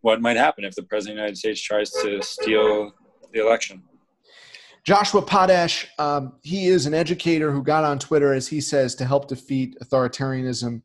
what 0.00 0.20
might 0.20 0.36
happen 0.36 0.64
if 0.64 0.74
the 0.74 0.82
president 0.82 1.18
of 1.18 1.22
the 1.22 1.22
United 1.22 1.38
States 1.38 1.62
tries 1.62 1.90
to 1.90 2.22
steal 2.22 2.92
the 3.32 3.40
election. 3.40 3.82
Joshua 4.84 5.22
Potash, 5.22 5.86
um, 5.98 6.32
he 6.42 6.66
is 6.66 6.86
an 6.86 6.94
educator 6.94 7.52
who 7.52 7.62
got 7.62 7.84
on 7.84 8.00
Twitter, 8.00 8.34
as 8.34 8.48
he 8.48 8.60
says, 8.60 8.96
to 8.96 9.04
help 9.04 9.28
defeat 9.28 9.76
authoritarianism. 9.82 10.82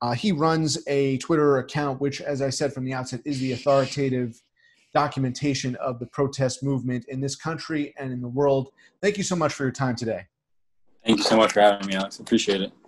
Uh, 0.00 0.12
he 0.12 0.32
runs 0.32 0.78
a 0.86 1.18
Twitter 1.18 1.58
account, 1.58 2.00
which, 2.00 2.22
as 2.22 2.40
I 2.40 2.48
said 2.48 2.72
from 2.72 2.84
the 2.84 2.94
outset, 2.94 3.20
is 3.26 3.38
the 3.38 3.52
authoritative 3.52 4.40
documentation 4.94 5.76
of 5.76 5.98
the 5.98 6.06
protest 6.06 6.62
movement 6.62 7.04
in 7.08 7.20
this 7.20 7.36
country 7.36 7.92
and 7.98 8.10
in 8.10 8.22
the 8.22 8.28
world. 8.28 8.70
Thank 9.02 9.18
you 9.18 9.22
so 9.22 9.36
much 9.36 9.52
for 9.52 9.64
your 9.64 9.72
time 9.72 9.96
today. 9.96 10.24
Thank 11.04 11.18
you 11.18 11.24
so 11.24 11.36
much 11.36 11.52
for 11.52 11.60
having 11.60 11.86
me, 11.86 11.94
Alex. 11.94 12.18
Appreciate 12.18 12.62
it. 12.62 12.72